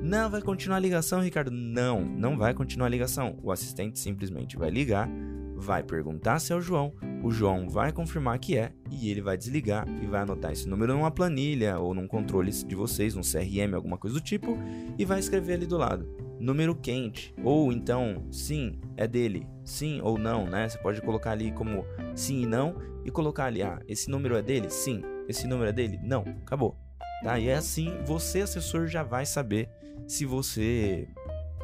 Não 0.00 0.30
vai 0.30 0.40
continuar 0.40 0.76
a 0.76 0.80
ligação, 0.80 1.20
Ricardo? 1.20 1.50
Não, 1.50 2.02
não 2.02 2.38
vai 2.38 2.54
continuar 2.54 2.86
a 2.86 2.90
ligação. 2.90 3.36
O 3.42 3.50
assistente 3.50 3.98
simplesmente 3.98 4.56
vai 4.56 4.70
ligar, 4.70 5.10
vai 5.56 5.82
perguntar 5.82 6.38
se 6.38 6.52
é 6.52 6.56
o 6.56 6.60
João, 6.60 6.92
o 7.20 7.32
João 7.32 7.68
vai 7.68 7.90
confirmar 7.90 8.38
que 8.38 8.56
é 8.56 8.72
e 8.92 9.10
ele 9.10 9.22
vai 9.22 9.36
desligar 9.36 9.88
e 10.00 10.06
vai 10.06 10.20
anotar 10.20 10.52
esse 10.52 10.68
número 10.68 10.94
numa 10.94 11.10
planilha 11.10 11.80
ou 11.80 11.92
num 11.92 12.06
controle 12.06 12.52
de 12.52 12.74
vocês, 12.76 13.16
num 13.16 13.22
CRM, 13.22 13.74
alguma 13.74 13.98
coisa 13.98 14.14
do 14.14 14.22
tipo, 14.22 14.56
e 14.96 15.04
vai 15.04 15.18
escrever 15.18 15.54
ali 15.54 15.66
do 15.66 15.76
lado. 15.76 16.25
Número 16.38 16.74
quente, 16.74 17.34
ou 17.42 17.72
então 17.72 18.26
sim, 18.30 18.78
é 18.96 19.06
dele, 19.06 19.46
sim 19.64 20.00
ou 20.02 20.18
não, 20.18 20.46
né? 20.46 20.68
Você 20.68 20.78
pode 20.78 21.00
colocar 21.00 21.30
ali 21.30 21.50
como 21.50 21.84
sim 22.14 22.42
e 22.42 22.46
não 22.46 22.76
e 23.04 23.10
colocar 23.10 23.44
ali, 23.44 23.62
ah, 23.62 23.80
esse 23.88 24.10
número 24.10 24.36
é 24.36 24.42
dele? 24.42 24.68
Sim. 24.68 25.02
Esse 25.28 25.46
número 25.46 25.70
é 25.70 25.72
dele? 25.72 25.98
Não. 26.02 26.22
Acabou. 26.42 26.76
Tá? 27.22 27.38
E 27.38 27.48
é 27.48 27.54
assim, 27.54 27.92
você, 28.04 28.40
assessor, 28.40 28.86
já 28.86 29.02
vai 29.02 29.24
saber 29.24 29.68
se 30.06 30.24
você 30.24 31.08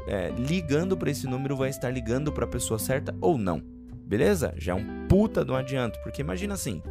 é, 0.07 0.31
ligando 0.31 0.97
para 0.97 1.11
esse 1.11 1.27
número 1.27 1.57
vai 1.57 1.71
estar 1.71 1.91
ligando 1.91 2.33
para 2.33 2.45
a 2.45 2.49
pessoa 2.49 2.79
certa 2.79 3.15
ou 3.21 3.39
não. 3.39 3.61
Beleza? 4.05 4.55
Já 4.57 4.73
é 4.73 4.75
um 4.75 5.07
puta 5.07 5.45
do 5.45 5.55
adianto, 5.55 5.99
porque 6.03 6.21
imagina 6.21 6.55
assim: 6.55 6.83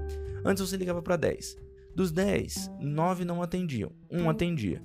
antes 0.45 0.67
você 0.67 0.77
ligava 0.77 1.01
para 1.01 1.17
10. 1.17 1.57
Dos 1.95 2.11
10, 2.11 2.71
9 2.79 3.25
não 3.25 3.43
atendiam, 3.43 3.91
um 4.09 4.29
atendia. 4.29 4.81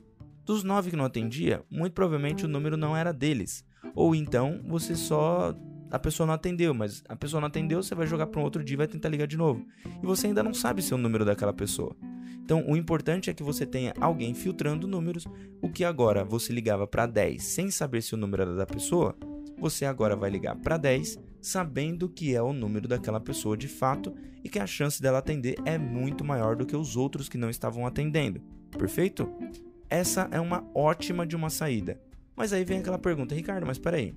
Dos 0.47 0.63
9 0.63 0.91
que 0.91 0.97
não 0.97 1.05
atendia, 1.05 1.65
muito 1.69 1.93
provavelmente 1.93 2.45
o 2.45 2.49
número 2.49 2.77
não 2.77 2.97
era 2.97 3.13
deles. 3.13 3.65
Ou 3.97 4.15
então 4.15 4.63
você 4.65 4.95
só 4.95 5.53
a 5.91 5.99
pessoa 5.99 6.25
não 6.25 6.35
atendeu, 6.35 6.73
mas 6.73 7.03
a 7.09 7.17
pessoa 7.17 7.41
não 7.41 7.49
atendeu, 7.49 7.83
você 7.83 7.97
vai 7.97 8.07
jogar 8.07 8.29
para 8.29 8.41
um 8.41 8.45
outro 8.45 8.63
dia 8.63 8.75
e 8.75 8.77
vai 8.77 8.87
tentar 8.87 9.09
ligar 9.09 9.27
de 9.27 9.37
novo. 9.37 9.67
E 9.85 10.07
você 10.07 10.29
ainda 10.29 10.45
não 10.45 10.55
sabe 10.55 10.83
se 10.83 10.93
é 10.93 10.97
o 10.97 10.99
número 10.99 11.25
daquela 11.25 11.53
pessoa. 11.53 11.97
Então, 12.37 12.65
o 12.69 12.77
importante 12.77 13.29
é 13.29 13.35
que 13.35 13.43
você 13.43 13.67
tenha 13.67 13.93
alguém 14.01 14.35
filtrando 14.35 14.87
números, 14.87 15.27
o 15.61 15.69
que 15.69 15.85
agora 15.85 16.25
você 16.25 16.53
ligava 16.53 16.87
para 16.87 17.07
10 17.07 17.43
sem 17.43 17.69
saber 17.69 18.01
se 18.01 18.15
o 18.15 18.17
número 18.17 18.43
era 18.43 18.55
da 18.55 18.67
pessoa, 18.67 19.17
você 19.59 19.85
agora 19.85 20.15
vai 20.15 20.31
ligar 20.31 20.55
para 20.55 20.77
10 20.77 21.19
sabendo 21.41 22.09
que 22.09 22.37
é 22.37 22.43
o 22.43 22.53
número 22.53 22.87
daquela 22.87 23.21
pessoa 23.21 23.57
de 23.57 23.67
fato 23.67 24.15
e 24.45 24.49
que 24.49 24.61
a 24.61 24.67
chance 24.67 25.03
dela 25.03 25.19
atender 25.19 25.57
é 25.65 25.77
muito 25.77 26.25
maior 26.25 26.55
do 26.55 26.67
que 26.67 26.77
os 26.77 26.97
outros 26.97 27.29
que 27.29 27.39
não 27.39 27.51
estavam 27.51 27.85
atendendo. 27.85 28.41
Perfeito? 28.79 29.29
Essa 29.89 30.29
é 30.33 30.41
uma 30.41 30.65
ótima 30.75 31.27
de 31.27 31.37
uma 31.37 31.49
saída. 31.49 32.01
Mas 32.35 32.53
aí 32.53 32.65
vem 32.65 32.81
aquela 32.81 32.99
pergunta, 32.99 33.35
Ricardo, 33.35 33.67
mas 33.67 33.79
peraí. 33.79 34.15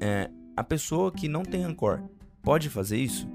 É, 0.00 0.30
a 0.56 0.64
pessoa 0.64 1.12
que 1.12 1.28
não 1.28 1.42
tem 1.42 1.62
rancor 1.62 2.02
pode 2.42 2.70
fazer 2.70 2.96
isso? 2.96 3.28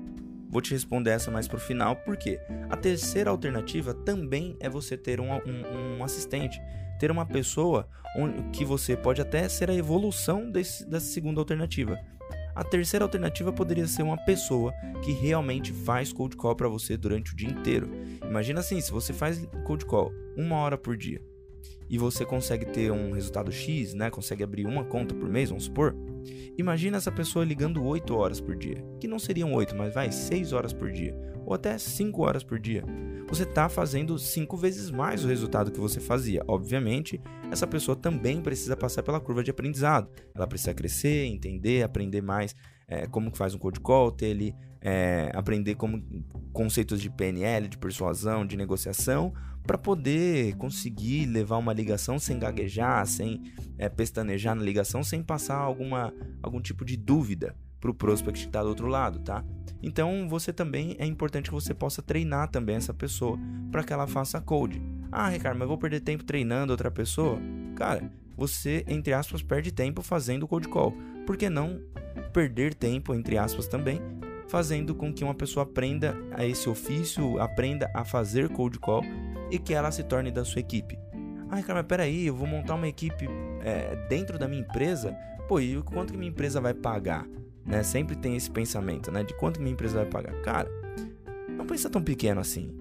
Vou 0.49 0.61
te 0.61 0.71
responder 0.71 1.11
essa 1.11 1.29
mais 1.29 1.47
pro 1.47 1.59
final, 1.59 1.97
porque 1.97 2.39
a 2.69 2.77
terceira 2.77 3.29
alternativa 3.29 3.93
também 3.93 4.55
é 4.59 4.69
você 4.69 4.97
ter 4.97 5.19
um, 5.19 5.29
um, 5.33 5.97
um 5.97 6.03
assistente, 6.03 6.61
ter 6.97 7.11
uma 7.11 7.25
pessoa 7.25 7.89
que 8.53 8.63
você 8.63 8.95
pode 8.95 9.21
até 9.21 9.49
ser 9.49 9.69
a 9.69 9.75
evolução 9.75 10.49
desse, 10.49 10.89
dessa 10.89 11.07
segunda 11.07 11.41
alternativa. 11.41 11.99
A 12.55 12.63
terceira 12.63 13.03
alternativa 13.03 13.51
poderia 13.51 13.85
ser 13.85 14.03
uma 14.03 14.17
pessoa 14.23 14.73
que 15.03 15.11
realmente 15.11 15.73
faz 15.73 16.13
cold 16.13 16.37
call 16.37 16.55
para 16.55 16.69
você 16.69 16.95
durante 16.95 17.33
o 17.33 17.35
dia 17.35 17.49
inteiro. 17.49 17.91
Imagina 18.23 18.61
assim, 18.61 18.79
se 18.79 18.91
você 18.91 19.11
faz 19.11 19.45
cold 19.65 19.85
call 19.85 20.13
uma 20.37 20.55
hora 20.55 20.77
por 20.77 20.95
dia 20.95 21.21
e 21.89 21.97
você 21.97 22.25
consegue 22.25 22.65
ter 22.65 22.91
um 22.91 23.11
resultado 23.11 23.51
X, 23.51 23.93
né? 23.93 24.09
Consegue 24.09 24.43
abrir 24.43 24.65
uma 24.65 24.83
conta 24.83 25.13
por 25.13 25.29
mês, 25.29 25.49
vamos 25.49 25.65
supor 25.65 25.95
Imagina 26.57 26.97
essa 26.97 27.11
pessoa 27.11 27.45
ligando 27.45 27.83
8 27.83 28.15
horas 28.15 28.39
por 28.39 28.55
dia, 28.55 28.83
que 28.99 29.07
não 29.07 29.19
seriam 29.19 29.53
8, 29.53 29.75
mas 29.75 29.93
vai 29.93 30.11
6 30.11 30.53
horas 30.53 30.73
por 30.73 30.91
dia, 30.91 31.15
ou 31.45 31.53
até 31.53 31.77
5 31.77 32.21
horas 32.21 32.43
por 32.43 32.59
dia. 32.59 32.83
Você 33.27 33.43
está 33.43 33.67
fazendo 33.67 34.17
5 34.17 34.55
vezes 34.57 34.89
mais 34.89 35.23
o 35.23 35.27
resultado 35.27 35.71
que 35.71 35.79
você 35.79 35.99
fazia. 35.99 36.43
Obviamente, 36.47 37.21
essa 37.51 37.67
pessoa 37.67 37.95
também 37.95 38.41
precisa 38.41 38.77
passar 38.77 39.03
pela 39.03 39.19
curva 39.19 39.43
de 39.43 39.51
aprendizado. 39.51 40.09
Ela 40.33 40.47
precisa 40.47 40.73
crescer, 40.73 41.25
entender, 41.25 41.83
aprender 41.83 42.21
mais 42.21 42.55
é, 42.87 43.07
como 43.07 43.31
que 43.31 43.37
faz 43.37 43.53
um 43.53 43.57
code 43.57 43.79
call, 43.79 44.11
ter 44.11 44.27
ele, 44.27 44.55
é, 44.79 45.31
aprender 45.33 45.75
como 45.75 46.01
conceitos 46.53 47.01
de 47.01 47.09
PNL, 47.09 47.67
de 47.67 47.77
persuasão, 47.77 48.45
de 48.45 48.55
negociação, 48.55 49.33
para 49.65 49.77
poder 49.77 50.55
conseguir 50.57 51.25
levar 51.25 51.57
uma 51.57 51.73
ligação 51.73 52.19
sem 52.19 52.37
gaguejar, 52.37 53.05
sem 53.05 53.41
é, 53.77 53.89
pestanejar 53.89 54.55
na 54.55 54.63
ligação, 54.63 55.03
sem 55.03 55.23
passar 55.23 55.57
alguma, 55.57 56.13
algum 56.41 56.61
tipo 56.61 56.85
de 56.85 56.95
dúvida 56.95 57.55
para 57.79 57.91
o 57.91 57.93
prospect 57.93 58.41
que 58.41 58.47
está 58.47 58.61
do 58.63 58.69
outro 58.69 58.87
lado, 58.87 59.19
tá? 59.19 59.43
Então 59.81 60.27
você 60.29 60.53
também 60.53 60.95
é 60.99 61.05
importante 61.05 61.49
que 61.49 61.53
você 61.53 61.73
possa 61.73 62.01
treinar 62.01 62.49
também 62.49 62.75
essa 62.75 62.93
pessoa 62.93 63.37
para 63.71 63.83
que 63.83 63.93
ela 63.93 64.07
faça 64.07 64.41
code. 64.41 64.81
Ah, 65.11 65.29
Ricardo, 65.29 65.57
mas 65.57 65.63
eu 65.63 65.69
vou 65.69 65.77
perder 65.77 65.99
tempo 65.99 66.23
treinando 66.23 66.71
outra 66.71 66.89
pessoa? 66.89 67.39
Cara, 67.75 68.11
você, 68.35 68.83
entre 68.87 69.13
aspas, 69.13 69.41
perde 69.41 69.71
tempo 69.71 70.01
fazendo 70.01 70.47
code 70.47 70.67
call. 70.67 70.93
Por 71.25 71.37
que 71.37 71.49
não 71.49 71.79
perder 72.33 72.73
tempo, 72.73 73.13
entre 73.13 73.37
aspas, 73.37 73.67
também, 73.67 74.01
fazendo 74.47 74.93
com 74.93 75.13
que 75.13 75.23
uma 75.23 75.33
pessoa 75.33 75.63
aprenda 75.63 76.15
a 76.31 76.45
esse 76.45 76.67
ofício, 76.69 77.39
aprenda 77.39 77.89
a 77.93 78.03
fazer 78.03 78.49
cold 78.49 78.79
call 78.79 79.03
e 79.51 79.59
que 79.59 79.73
ela 79.73 79.91
se 79.91 80.03
torne 80.03 80.31
da 80.31 80.43
sua 80.43 80.59
equipe. 80.59 80.97
Ai, 81.49 81.61
cara, 81.63 81.79
mas 81.79 81.87
peraí, 81.87 82.27
eu 82.27 82.35
vou 82.35 82.47
montar 82.47 82.75
uma 82.75 82.87
equipe 82.87 83.27
é, 83.61 83.95
dentro 84.09 84.37
da 84.37 84.47
minha 84.47 84.61
empresa? 84.61 85.15
Pô, 85.47 85.59
e 85.59 85.81
quanto 85.83 86.11
que 86.11 86.17
minha 86.17 86.31
empresa 86.31 86.59
vai 86.59 86.73
pagar? 86.73 87.27
Né? 87.65 87.83
Sempre 87.83 88.15
tem 88.15 88.35
esse 88.35 88.49
pensamento, 88.49 89.11
né? 89.11 89.23
De 89.23 89.33
quanto 89.35 89.59
minha 89.59 89.73
empresa 89.73 89.95
vai 89.97 90.05
pagar. 90.05 90.33
Cara, 90.41 90.69
não 91.49 91.65
pensa 91.65 91.89
tão 91.89 92.01
pequeno 92.01 92.41
assim. 92.41 92.71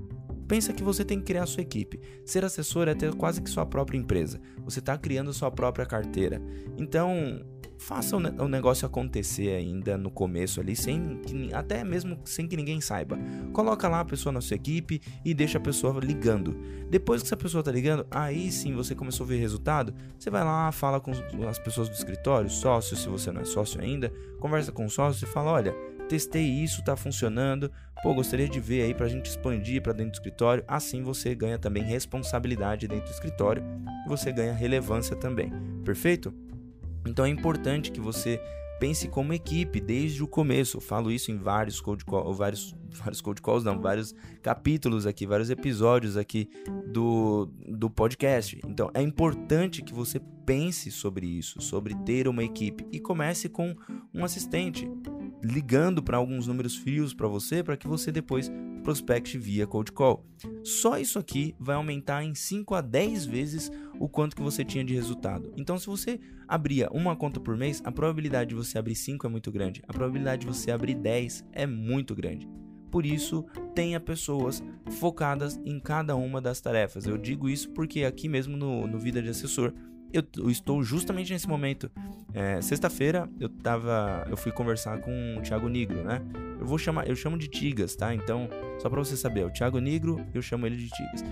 Pensa 0.47 0.73
que 0.73 0.83
você 0.83 1.05
tem 1.05 1.19
que 1.19 1.25
criar 1.25 1.45
a 1.45 1.47
sua 1.47 1.63
equipe. 1.63 2.01
Ser 2.25 2.45
assessor 2.45 2.89
é 2.89 2.95
ter 2.95 3.15
quase 3.15 3.41
que 3.41 3.49
sua 3.49 3.65
própria 3.65 3.99
empresa. 3.99 4.41
Você 4.65 4.79
está 4.79 4.97
criando 4.99 5.33
sua 5.33 5.51
própria 5.51 5.87
carteira. 5.87 6.41
Então, 6.77 7.41
faça 7.85 8.17
o 8.17 8.49
negócio 8.49 8.87
acontecer 8.87 9.51
ainda 9.51 9.99
no 9.99 10.11
começo 10.11 10.59
ali, 10.59 10.75
sem 10.75 11.19
que, 11.19 11.53
até 11.53 11.85
mesmo 11.85 12.19
sem 12.25 12.49
que 12.49 12.57
ninguém 12.57 12.81
saiba. 12.81 13.19
Coloca 13.53 13.87
lá 13.89 14.01
a 14.01 14.05
pessoa 14.05 14.33
na 14.33 14.41
sua 14.41 14.55
equipe 14.55 15.03
e 15.23 15.35
deixa 15.35 15.59
a 15.59 15.61
pessoa 15.61 16.01
ligando. 16.01 16.57
Depois 16.89 17.21
que 17.21 17.29
essa 17.29 17.37
pessoa 17.37 17.63
tá 17.63 17.71
ligando, 17.71 18.07
aí 18.11 18.51
sim 18.51 18.75
você 18.75 18.95
começou 18.95 19.25
a 19.25 19.29
ver 19.29 19.37
resultado, 19.37 19.95
você 20.19 20.31
vai 20.31 20.43
lá, 20.43 20.73
fala 20.73 20.99
com 20.99 21.13
as 21.47 21.59
pessoas 21.59 21.91
do 21.91 21.95
escritório, 21.95 22.49
sócio, 22.49 22.97
se 22.97 23.07
você 23.07 23.31
não 23.31 23.43
é 23.43 23.45
sócio 23.45 23.79
ainda, 23.81 24.11
conversa 24.41 24.73
com 24.73 24.87
o 24.87 24.91
sócio 24.91 25.27
e 25.27 25.29
fala, 25.29 25.53
olha, 25.53 25.75
testei 26.09 26.43
isso, 26.43 26.83
tá 26.83 26.97
funcionando. 26.97 27.71
Pô, 28.03 28.15
gostaria 28.15 28.49
de 28.49 28.61
ver 28.61 28.83
aí 28.83 28.95
pra 28.95 29.09
gente 29.09 29.27
expandir 29.27 29.83
para 29.83 29.93
dentro 29.93 30.13
do 30.13 30.15
escritório. 30.15 30.65
Assim 30.67 31.03
você 31.03 31.35
ganha 31.35 31.59
também 31.59 31.83
responsabilidade 31.83 32.89
dentro 32.89 33.05
do 33.05 33.13
escritório 33.13 33.63
e 34.07 34.09
você 34.09 34.33
ganha 34.33 34.55
relevância 34.55 35.15
também. 35.15 35.53
Perfeito? 35.85 36.33
Então 37.07 37.25
é 37.25 37.29
importante 37.29 37.91
que 37.91 38.01
você 38.01 38.41
pense 38.79 39.09
como 39.09 39.33
equipe 39.33 39.81
desde 39.81 40.23
o 40.23 40.29
começo. 40.29 40.77
Eu 40.77 40.81
falo 40.81 41.11
isso 41.11 41.31
em 41.31 41.39
vários 41.39 41.81
code 41.81 42.05
calls, 42.05 42.37
vários, 42.37 42.75
vários 42.91 43.21
code 43.21 43.41
calls, 43.41 43.65
não, 43.65 43.81
vários 43.81 44.15
capítulos 44.43 45.07
aqui, 45.07 45.27
vários 45.27 45.51
episódios 45.51 46.17
aqui 46.17 46.49
do, 46.87 47.49
do 47.69 47.89
podcast. 47.89 48.61
Então 48.67 48.91
é 48.95 49.03
importante 49.03 49.83
que 49.83 49.95
você 49.95 50.21
pense 50.45 50.91
sobre 50.91 51.27
isso, 51.27 51.61
sobre 51.61 51.95
ter 52.05 52.29
uma 52.29 52.45
equipe 52.45 52.87
e 52.93 53.01
comece 53.01 53.49
com 53.49 53.75
um 54.13 54.25
assistente 54.25 54.89
ligando 55.43 56.03
para 56.03 56.17
alguns 56.17 56.47
números 56.47 56.77
frios 56.77 57.13
para 57.15 57.29
você 57.29 57.63
para 57.63 57.77
que 57.77 57.87
você 57.87 58.11
depois 58.11 58.51
prospecte 58.85 59.37
via 59.39 59.67
cold 59.67 59.91
call. 59.91 60.25
Só 60.63 60.99
isso 60.99 61.19
aqui 61.19 61.57
vai 61.59 61.75
aumentar 61.75 62.23
em 62.23 62.35
5 62.35 62.75
a 62.75 62.81
10 62.81 63.27
vezes 63.27 63.73
o 63.99 64.09
quanto 64.09 64.37
que 64.37 64.43
você 64.43 64.65
tinha 64.65 64.85
de 64.85 64.95
resultado. 64.95 65.53
Então, 65.57 65.79
se 65.79 65.87
você 65.87 66.21
abria 66.47 66.89
uma 66.93 67.17
conta 67.17 67.41
por 67.41 67.57
mês, 67.57 67.81
a 67.85 67.91
probabilidade 67.91 68.51
de 68.51 68.55
você 68.55 68.79
abrir 68.79 68.95
5 68.95 69.27
é 69.27 69.31
muito 69.31 69.51
grande, 69.51 69.83
a 69.89 69.93
probabilidade 69.93 70.43
de 70.43 70.47
você 70.47 70.71
abrir 70.71 70.95
10 70.95 71.45
é 71.51 71.67
muito 71.67 72.15
grande. 72.15 72.49
Por 72.91 73.05
isso, 73.05 73.45
tenha 73.75 73.99
pessoas 73.99 74.63
focadas 75.01 75.61
em 75.65 75.81
cada 75.81 76.15
uma 76.15 76.41
das 76.41 76.61
tarefas. 76.61 77.07
Eu 77.07 77.19
digo 77.19 77.49
isso 77.49 77.71
porque 77.71 78.05
aqui 78.05 78.29
mesmo 78.29 78.57
no, 78.57 78.87
no 78.87 79.01
Vida 79.01 79.21
de 79.21 79.31
Assessor 79.31 79.73
eu, 80.15 80.51
estou 80.51 80.83
justamente 80.83 81.33
nesse 81.33 81.49
momento. 81.49 81.91
É, 82.33 82.61
Sexta-feira 82.61 83.29
eu 83.41 83.49
tava. 83.49 84.27
Eu 84.31 84.37
fui 84.37 84.53
conversar 84.53 85.01
com 85.01 85.37
o 85.39 85.43
Thiago 85.43 85.69
Negro, 85.69 86.03
né? 86.03 86.23
Eu 86.59 86.67
vou 86.67 86.79
chamar. 86.79 87.09
Eu 87.09 87.17
chamo 87.17 87.37
de 87.37 87.49
Tigas, 87.49 87.95
tá? 87.97 88.15
Então, 88.15 88.49
só 88.79 88.89
pra 88.89 88.99
você 88.99 89.17
saber, 89.17 89.45
o 89.45 89.51
Thiago 89.51 89.79
Negro, 89.79 90.25
eu 90.33 90.41
chamo 90.41 90.67
ele 90.67 90.77
de 90.77 90.89
Tigas. 90.89 91.25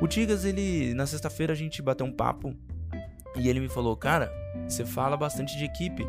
O 0.00 0.06
Tigas, 0.06 0.44
ele. 0.44 0.94
Na 0.94 1.06
sexta-feira 1.06 1.52
a 1.52 1.56
gente 1.56 1.82
bateu 1.82 2.06
um 2.06 2.12
papo 2.12 2.56
e 3.36 3.48
ele 3.48 3.60
me 3.60 3.68
falou, 3.68 3.96
cara, 3.96 4.30
você 4.68 4.84
fala 4.84 5.16
bastante 5.16 5.56
de 5.56 5.64
equipe. 5.64 6.04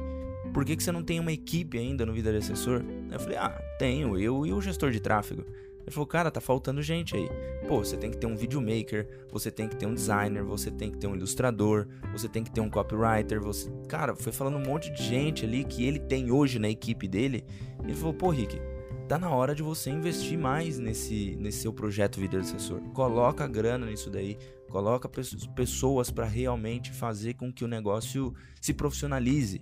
Por 0.54 0.64
que, 0.66 0.76
que 0.76 0.84
você 0.84 0.92
não 0.92 1.04
tem 1.04 1.20
uma 1.20 1.32
equipe 1.32 1.78
ainda 1.78 2.06
no 2.06 2.14
Vida 2.14 2.32
de 2.32 2.38
Assessor? 2.38 2.84
Eu 3.12 3.20
falei, 3.20 3.38
ah, 3.38 3.50
tenho, 3.80 4.20
eu 4.20 4.46
e 4.46 4.54
o 4.54 4.62
gestor 4.62 4.92
de 4.92 5.00
tráfego. 5.00 5.44
Ele 5.84 5.92
falou, 5.92 6.08
cara, 6.08 6.32
tá 6.32 6.40
faltando 6.40 6.82
gente 6.82 7.16
aí. 7.16 7.30
Pô, 7.68 7.84
você 7.84 7.98
tem 7.98 8.10
que 8.10 8.18
ter 8.18 8.26
um 8.26 8.36
videomaker, 8.36 9.08
você 9.30 9.52
tem 9.52 9.68
que 9.68 9.76
ter 9.76 9.86
um 9.86 9.94
designer, 9.94 10.44
você 10.44 10.72
tem 10.72 10.90
que 10.90 10.98
ter 10.98 11.08
um 11.08 11.16
ilustrador, 11.16 11.88
você 12.12 12.28
tem 12.28 12.44
que 12.44 12.52
ter 12.52 12.62
um 12.62 12.70
copywriter, 12.70 13.42
você. 13.42 13.70
Cara, 13.88 14.16
foi 14.16 14.32
falando 14.32 14.58
um 14.58 14.66
monte 14.66 14.92
de 14.92 15.04
gente 15.04 15.46
ali 15.46 15.64
que 15.64 15.86
ele 15.86 16.00
tem 16.00 16.32
hoje 16.32 16.58
na 16.58 16.70
equipe 16.70 17.08
dele. 17.08 17.46
Ele 17.84 17.94
falou, 17.94 18.14
pô, 18.14 18.30
Rick, 18.30 18.60
tá 19.08 19.20
na 19.20 19.30
hora 19.30 19.54
de 19.54 19.62
você 19.62 19.90
investir 19.90 20.38
mais 20.38 20.80
nesse, 20.80 21.36
nesse 21.40 21.60
seu 21.60 21.74
projeto 21.74 22.20
Vida 22.20 22.40
Assessor. 22.40 22.82
Coloca 22.94 23.46
grana 23.46 23.86
nisso 23.86 24.10
daí, 24.10 24.38
coloca 24.70 25.10
pessoas 25.54 26.10
para 26.10 26.26
realmente 26.26 26.92
fazer 26.92 27.34
com 27.34 27.52
que 27.52 27.66
o 27.66 27.68
negócio 27.68 28.34
se 28.62 28.74
profissionalize. 28.74 29.62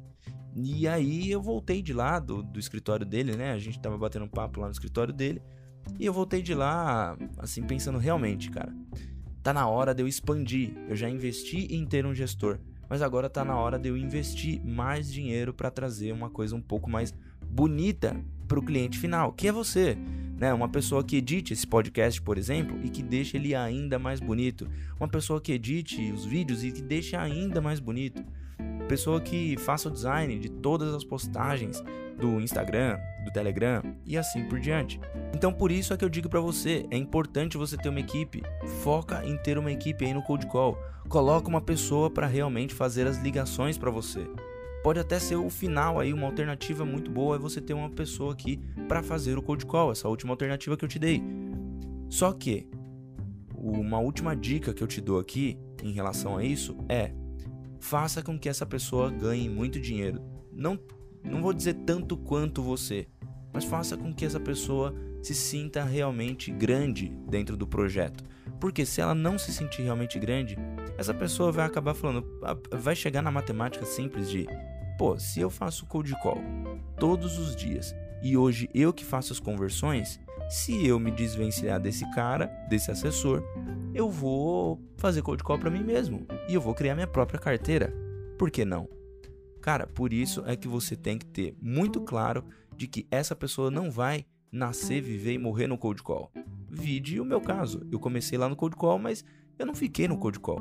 E 0.56 0.88
aí 0.88 1.32
eu 1.32 1.42
voltei 1.42 1.82
de 1.82 1.94
lá 1.94 2.20
do, 2.20 2.44
do 2.44 2.60
escritório 2.60 3.06
dele, 3.06 3.36
né? 3.36 3.54
A 3.54 3.60
gente 3.60 3.80
tava 3.80 3.98
batendo 3.98 4.26
um 4.26 4.30
papo 4.30 4.60
lá 4.60 4.68
no 4.68 4.74
escritório 4.74 5.14
dele. 5.14 5.42
E 6.00 6.06
eu 6.06 6.14
voltei 6.14 6.42
de 6.42 6.54
lá, 6.54 7.18
assim, 7.38 7.64
pensando 7.64 7.98
realmente, 7.98 8.50
cara, 8.50 8.74
tá 9.44 9.54
na 9.54 9.68
hora 9.68 9.94
de 9.94 10.02
eu 10.02 10.08
expandir. 10.08 10.74
Eu 10.88 10.96
já 10.96 11.10
investi 11.10 11.68
em 11.76 11.86
ter 11.86 12.06
um 12.06 12.14
gestor, 12.14 12.60
mas 12.90 13.02
agora 13.02 13.30
tá 13.30 13.44
na 13.46 13.56
hora 13.56 13.78
de 13.78 13.90
eu 13.90 13.98
investir 13.98 14.64
mais 14.66 15.12
dinheiro 15.12 15.54
para 15.54 15.72
trazer 15.72 16.12
uma 16.12 16.30
coisa 16.30 16.56
um 16.56 16.62
pouco 16.62 16.90
mais 16.90 17.14
bonita 17.46 18.16
para 18.48 18.60
o 18.60 18.64
cliente 18.64 18.98
final, 18.98 19.32
que 19.32 19.48
é 19.48 19.52
você. 19.52 19.98
Né? 20.38 20.54
Uma 20.54 20.68
pessoa 20.68 21.04
que 21.04 21.18
edite 21.18 21.54
esse 21.54 21.68
podcast, 21.68 22.22
por 22.22 22.38
exemplo, 22.38 22.80
e 22.84 22.90
que 22.90 23.04
deixe 23.04 23.38
ele 23.38 23.54
ainda 23.54 24.00
mais 24.00 24.20
bonito. 24.20 24.68
Uma 25.00 25.08
pessoa 25.08 25.40
que 25.40 25.52
edite 25.52 26.12
os 26.12 26.26
vídeos 26.26 26.64
e 26.64 26.72
que 26.72 26.82
deixe 26.82 27.16
ainda 27.16 27.62
mais 27.62 27.80
bonito. 27.80 28.24
Pessoa 28.92 29.22
que 29.22 29.56
faça 29.56 29.88
o 29.88 29.92
design 29.92 30.38
de 30.38 30.50
todas 30.50 30.94
as 30.94 31.06
postagens 31.06 31.82
do 32.20 32.42
Instagram, 32.42 33.00
do 33.24 33.32
Telegram 33.32 33.82
e 34.06 34.18
assim 34.18 34.44
por 34.50 34.60
diante. 34.60 35.00
Então 35.34 35.54
por 35.54 35.72
isso 35.72 35.94
é 35.94 35.98
que 35.98 36.04
eu 36.04 36.10
digo 36.10 36.28
para 36.28 36.42
você, 36.42 36.86
é 36.92 36.98
importante 36.98 37.58
você 37.58 37.78
ter 37.78 37.88
uma 37.88 38.02
equipe. 38.02 38.44
Foca 38.84 39.26
em 39.26 39.38
ter 39.38 39.58
uma 39.58 39.72
equipe 39.72 40.04
aí 40.04 40.14
no 40.14 40.22
Cold 40.22 40.46
Call. 40.48 40.78
Coloca 41.08 41.48
uma 41.48 41.62
pessoa 41.62 42.12
para 42.12 42.28
realmente 42.28 42.74
fazer 42.74 43.08
as 43.08 43.18
ligações 43.18 43.78
para 43.78 43.90
você. 43.90 44.28
Pode 44.84 45.00
até 45.00 45.20
ser 45.20 45.38
o 45.38 45.50
final 45.50 45.98
aí, 45.98 46.12
uma 46.12 46.28
alternativa 46.28 46.84
muito 46.84 47.10
boa 47.10 47.38
é 47.38 47.40
você 47.40 47.62
ter 47.62 47.74
uma 47.74 47.90
pessoa 47.90 48.34
aqui 48.34 48.60
para 48.90 49.02
fazer 49.02 49.38
o 49.38 49.42
cold 49.42 49.66
call, 49.68 49.94
essa 49.94 50.10
última 50.10 50.34
alternativa 50.34 50.76
que 50.76 50.84
eu 50.84 50.90
te 50.90 51.00
dei. 51.00 51.24
Só 52.10 52.34
que 52.34 52.68
uma 53.56 54.00
última 54.00 54.36
dica 54.36 54.74
que 54.74 54.84
eu 54.84 54.88
te 54.88 55.00
dou 55.00 55.18
aqui 55.18 55.58
em 55.82 55.94
relação 55.94 56.36
a 56.36 56.44
isso 56.44 56.76
é: 56.90 57.14
faça 57.82 58.22
com 58.22 58.40
que 58.40 58.48
essa 58.48 58.66
pessoa 58.66 59.12
ganhe 59.12 59.50
muito 59.50 59.82
dinheiro. 59.82 60.22
Não 60.54 60.80
não 61.24 61.42
vou 61.42 61.54
dizer 61.54 61.76
tanto 61.86 62.18
quanto 62.18 62.64
você, 62.64 63.08
mas 63.54 63.64
faça 63.64 63.96
com 63.96 64.12
que 64.12 64.26
essa 64.26 64.40
pessoa 64.40 64.96
se 65.22 65.36
sinta 65.36 65.84
realmente 65.84 66.52
grande 66.52 67.10
dentro 67.30 67.56
do 67.56 67.68
projeto. 67.68 68.24
Porque 68.60 68.86
se 68.86 69.02
ela 69.02 69.14
não 69.14 69.38
se 69.38 69.54
sentir 69.54 69.84
realmente 69.84 70.18
grande, 70.18 70.58
essa 70.98 71.14
pessoa 71.14 71.52
vai 71.52 71.66
acabar 71.66 71.94
falando, 71.94 72.26
vai 72.72 72.96
chegar 72.96 73.22
na 73.22 73.32
matemática 73.32 73.86
simples 73.86 74.30
de, 74.30 74.48
pô, 74.98 75.20
se 75.20 75.40
eu 75.40 75.50
faço 75.50 75.86
cold 75.86 76.12
call 76.22 76.42
todos 76.98 77.38
os 77.38 77.56
dias 77.56 77.96
e 78.22 78.36
hoje 78.36 78.70
eu 78.74 78.92
que 78.94 79.06
faço 79.06 79.34
as 79.34 79.40
conversões, 79.40 80.20
se 80.50 80.86
eu 80.86 81.00
me 81.00 81.12
desvencilhar 81.12 81.80
desse 81.80 82.10
cara, 82.12 82.48
desse 82.68 82.92
assessor, 82.92 83.44
eu 83.94 84.10
vou 84.10 84.82
fazer 84.98 85.22
cold 85.22 85.44
call 85.44 85.60
para 85.60 85.70
mim 85.70 85.84
mesmo 85.84 86.26
e 86.48 86.54
eu 86.54 86.62
vou 86.62 86.74
criar 86.74 86.96
minha 86.96 87.08
própria 87.08 87.40
carteira. 87.40 87.94
Por 88.38 88.50
que 88.50 88.64
não? 88.64 88.88
Cara, 89.62 89.86
por 89.86 90.14
isso 90.14 90.44
é 90.46 90.56
que 90.56 90.68
você 90.68 90.96
tem 90.96 91.18
que 91.18 91.26
ter 91.26 91.56
muito 91.62 92.02
claro 92.02 92.44
de 92.76 92.88
que 92.88 93.06
essa 93.12 93.36
pessoa 93.36 93.70
não 93.70 93.92
vai 93.92 94.26
nascer, 94.52 95.02
viver 95.02 95.34
e 95.34 95.38
morrer 95.38 95.68
no 95.68 95.78
cold 95.78 96.02
call. 96.02 96.32
Vide 96.70 97.20
o 97.20 97.26
meu 97.26 97.42
caso. 97.42 97.86
Eu 97.92 98.00
comecei 98.00 98.38
lá 98.38 98.50
no 98.50 98.56
cold 98.56 98.76
call, 98.76 98.98
mas 98.98 99.24
eu 99.60 99.66
não 99.66 99.76
fiquei 99.76 100.08
no 100.08 100.18
cold 100.18 100.40
call. 100.40 100.60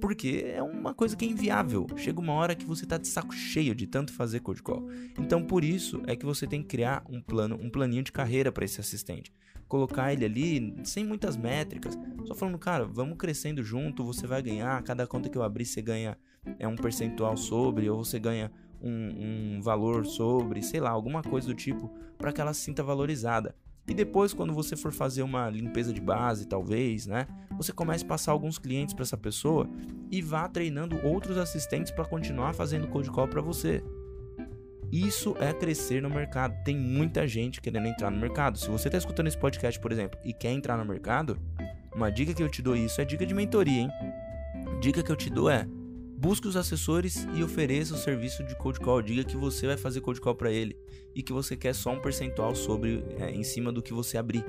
Porque 0.00 0.44
é 0.46 0.62
uma 0.62 0.94
coisa 0.94 1.16
que 1.16 1.24
é 1.24 1.28
inviável. 1.28 1.86
Chega 1.96 2.20
uma 2.20 2.32
hora 2.34 2.54
que 2.54 2.64
você 2.64 2.86
tá 2.86 2.96
de 2.96 3.08
saco 3.08 3.34
cheio 3.34 3.74
de 3.74 3.86
tanto 3.86 4.12
fazer 4.12 4.40
cold 4.40 4.62
call. 4.62 4.88
Então 5.18 5.42
por 5.42 5.64
isso 5.64 6.02
é 6.06 6.14
que 6.14 6.24
você 6.24 6.46
tem 6.46 6.62
que 6.62 6.68
criar 6.68 7.02
um 7.08 7.20
plano, 7.20 7.58
um 7.60 7.68
planinho 7.68 8.02
de 8.02 8.12
carreira 8.12 8.52
para 8.52 8.64
esse 8.64 8.80
assistente. 8.80 9.32
Colocar 9.70 10.12
ele 10.12 10.24
ali 10.24 10.76
sem 10.82 11.04
muitas 11.04 11.36
métricas, 11.36 11.96
só 12.24 12.34
falando, 12.34 12.58
cara, 12.58 12.84
vamos 12.84 13.16
crescendo 13.16 13.62
junto, 13.62 14.04
você 14.04 14.26
vai 14.26 14.42
ganhar, 14.42 14.82
cada 14.82 15.06
conta 15.06 15.28
que 15.28 15.38
eu 15.38 15.44
abrir 15.44 15.64
você 15.64 15.80
ganha 15.80 16.18
é 16.58 16.66
um 16.66 16.74
percentual 16.74 17.36
sobre, 17.36 17.88
ou 17.88 18.04
você 18.04 18.18
ganha 18.18 18.50
um, 18.82 19.58
um 19.58 19.62
valor 19.62 20.04
sobre, 20.04 20.60
sei 20.60 20.80
lá, 20.80 20.90
alguma 20.90 21.22
coisa 21.22 21.46
do 21.46 21.54
tipo, 21.54 21.88
para 22.18 22.32
que 22.32 22.40
ela 22.40 22.52
se 22.52 22.62
sinta 22.62 22.82
valorizada. 22.82 23.54
E 23.86 23.94
depois, 23.94 24.34
quando 24.34 24.52
você 24.52 24.74
for 24.74 24.90
fazer 24.90 25.22
uma 25.22 25.48
limpeza 25.48 25.92
de 25.92 26.00
base, 26.00 26.48
talvez, 26.48 27.06
né? 27.06 27.28
Você 27.56 27.72
comece 27.72 28.04
a 28.04 28.08
passar 28.08 28.32
alguns 28.32 28.58
clientes 28.58 28.92
para 28.92 29.04
essa 29.04 29.16
pessoa 29.16 29.70
e 30.10 30.20
vá 30.20 30.48
treinando 30.48 30.98
outros 31.06 31.38
assistentes 31.38 31.92
para 31.92 32.04
continuar 32.04 32.54
fazendo 32.54 32.88
cold 32.88 33.08
call 33.08 33.28
para 33.28 33.40
você. 33.40 33.84
Isso 34.92 35.36
é 35.38 35.52
crescer 35.52 36.02
no 36.02 36.10
mercado. 36.10 36.54
Tem 36.64 36.76
muita 36.76 37.26
gente 37.26 37.60
querendo 37.60 37.86
entrar 37.86 38.10
no 38.10 38.18
mercado. 38.18 38.58
Se 38.58 38.68
você 38.68 38.88
está 38.88 38.98
escutando 38.98 39.28
esse 39.28 39.38
podcast, 39.38 39.78
por 39.78 39.92
exemplo, 39.92 40.18
e 40.24 40.32
quer 40.32 40.50
entrar 40.50 40.76
no 40.76 40.84
mercado, 40.84 41.38
uma 41.94 42.10
dica 42.10 42.34
que 42.34 42.42
eu 42.42 42.48
te 42.48 42.60
dou 42.60 42.76
isso 42.76 43.00
é 43.00 43.04
dica 43.04 43.24
de 43.24 43.34
mentoria, 43.34 43.82
hein? 43.82 43.90
Dica 44.80 45.02
que 45.02 45.12
eu 45.12 45.16
te 45.16 45.30
dou 45.30 45.48
é 45.48 45.66
Busque 46.20 46.46
os 46.46 46.54
assessores 46.54 47.26
e 47.34 47.42
ofereça 47.42 47.94
o 47.94 47.96
serviço 47.96 48.44
de 48.44 48.54
cold 48.54 48.78
call. 48.78 49.00
Diga 49.00 49.24
que 49.24 49.38
você 49.38 49.66
vai 49.66 49.78
fazer 49.78 50.02
cold 50.02 50.20
call 50.20 50.34
para 50.34 50.52
ele 50.52 50.76
e 51.14 51.22
que 51.22 51.32
você 51.32 51.56
quer 51.56 51.74
só 51.74 51.92
um 51.92 51.98
percentual 51.98 52.54
sobre 52.54 53.02
é, 53.18 53.30
em 53.30 53.42
cima 53.42 53.72
do 53.72 53.80
que 53.80 53.94
você 53.94 54.18
abrir. 54.18 54.44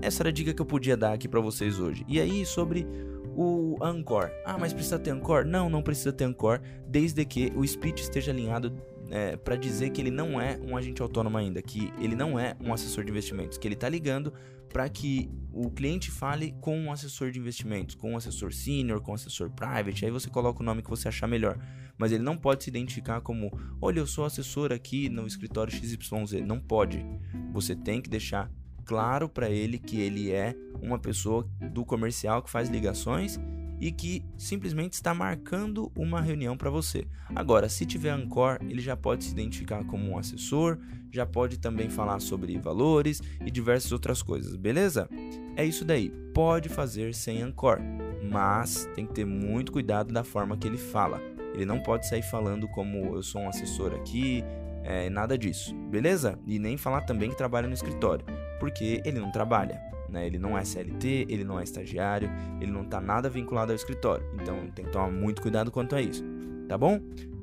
Essa 0.00 0.22
era 0.22 0.28
a 0.28 0.32
dica 0.32 0.54
que 0.54 0.62
eu 0.62 0.66
podia 0.66 0.96
dar 0.96 1.12
aqui 1.12 1.26
para 1.26 1.40
vocês 1.40 1.80
hoje. 1.80 2.04
E 2.06 2.20
aí 2.20 2.46
sobre 2.46 2.86
o 3.34 3.76
Anchor. 3.82 4.30
Ah, 4.44 4.56
mas 4.56 4.72
precisa 4.72 4.96
ter 4.96 5.10
Anchor? 5.10 5.44
Não, 5.44 5.68
não 5.68 5.82
precisa 5.82 6.12
ter 6.12 6.22
Anchor, 6.22 6.60
desde 6.86 7.24
que 7.24 7.52
o 7.56 7.66
speech 7.66 8.00
esteja 8.00 8.30
alinhado 8.30 8.72
é, 9.12 9.36
para 9.36 9.56
dizer 9.56 9.90
que 9.90 10.00
ele 10.00 10.10
não 10.10 10.40
é 10.40 10.58
um 10.66 10.74
agente 10.74 11.02
autônomo 11.02 11.36
ainda, 11.36 11.60
que 11.60 11.92
ele 12.00 12.16
não 12.16 12.38
é 12.38 12.56
um 12.58 12.72
assessor 12.72 13.04
de 13.04 13.10
investimentos, 13.10 13.58
que 13.58 13.68
ele 13.68 13.74
está 13.74 13.86
ligando 13.86 14.32
para 14.70 14.88
que 14.88 15.30
o 15.52 15.70
cliente 15.70 16.10
fale 16.10 16.54
com 16.62 16.74
um 16.78 16.90
assessor 16.90 17.30
de 17.30 17.38
investimentos, 17.38 17.94
com 17.94 18.12
um 18.12 18.16
assessor 18.16 18.54
senior, 18.54 19.02
com 19.02 19.12
um 19.12 19.14
assessor 19.14 19.50
private, 19.50 20.06
aí 20.06 20.10
você 20.10 20.30
coloca 20.30 20.62
o 20.62 20.64
nome 20.64 20.82
que 20.82 20.88
você 20.88 21.08
achar 21.08 21.26
melhor. 21.26 21.58
Mas 21.98 22.10
ele 22.10 22.22
não 22.22 22.38
pode 22.38 22.64
se 22.64 22.70
identificar 22.70 23.20
como, 23.20 23.52
olha, 23.82 23.98
eu 23.98 24.06
sou 24.06 24.24
assessor 24.24 24.72
aqui 24.72 25.10
no 25.10 25.26
escritório 25.26 25.70
XYZ. 25.70 26.40
Não 26.46 26.58
pode. 26.58 27.04
Você 27.52 27.76
tem 27.76 28.00
que 28.00 28.08
deixar 28.08 28.50
claro 28.86 29.28
para 29.28 29.50
ele 29.50 29.78
que 29.78 30.00
ele 30.00 30.32
é 30.32 30.56
uma 30.80 30.98
pessoa 30.98 31.46
do 31.70 31.84
comercial 31.84 32.42
que 32.42 32.50
faz 32.50 32.70
ligações 32.70 33.38
e 33.82 33.90
que 33.90 34.24
simplesmente 34.38 34.92
está 34.92 35.12
marcando 35.12 35.90
uma 35.96 36.20
reunião 36.20 36.56
para 36.56 36.70
você. 36.70 37.04
Agora, 37.34 37.68
se 37.68 37.84
tiver 37.84 38.10
Ancor, 38.10 38.58
ele 38.62 38.80
já 38.80 38.96
pode 38.96 39.24
se 39.24 39.32
identificar 39.32 39.82
como 39.82 40.08
um 40.08 40.16
assessor, 40.16 40.78
já 41.10 41.26
pode 41.26 41.58
também 41.58 41.90
falar 41.90 42.20
sobre 42.20 42.56
valores 42.60 43.20
e 43.44 43.50
diversas 43.50 43.90
outras 43.90 44.22
coisas, 44.22 44.54
beleza? 44.54 45.08
É 45.56 45.64
isso 45.64 45.84
daí. 45.84 46.10
Pode 46.32 46.68
fazer 46.68 47.12
sem 47.12 47.42
Ancor, 47.42 47.80
mas 48.22 48.88
tem 48.94 49.04
que 49.04 49.14
ter 49.14 49.26
muito 49.26 49.72
cuidado 49.72 50.14
da 50.14 50.22
forma 50.22 50.56
que 50.56 50.68
ele 50.68 50.78
fala. 50.78 51.20
Ele 51.52 51.66
não 51.66 51.80
pode 51.80 52.06
sair 52.06 52.22
falando 52.22 52.68
como 52.68 53.16
eu 53.16 53.22
sou 53.22 53.40
um 53.40 53.48
assessor 53.48 53.92
aqui, 53.94 54.44
é, 54.84 55.10
nada 55.10 55.36
disso, 55.36 55.74
beleza? 55.90 56.38
E 56.46 56.56
nem 56.56 56.76
falar 56.76 57.00
também 57.00 57.30
que 57.30 57.36
trabalha 57.36 57.66
no 57.66 57.74
escritório, 57.74 58.24
porque 58.60 59.02
ele 59.04 59.18
não 59.18 59.32
trabalha 59.32 59.80
né? 60.12 60.26
Ele 60.26 60.38
não 60.38 60.56
é 60.56 60.64
CLT, 60.64 61.26
ele 61.28 61.44
não 61.44 61.58
é 61.58 61.64
estagiário, 61.64 62.30
ele 62.60 62.70
não 62.70 62.82
está 62.82 63.00
nada 63.00 63.28
vinculado 63.28 63.72
ao 63.72 63.76
escritório. 63.76 64.24
Então 64.40 64.68
tem 64.74 64.84
que 64.84 64.90
tomar 64.90 65.10
muito 65.10 65.42
cuidado 65.42 65.70
quanto 65.70 65.96
a 65.96 66.00
isso, 66.00 66.22
tá 66.68 66.76
bom? 66.76 67.00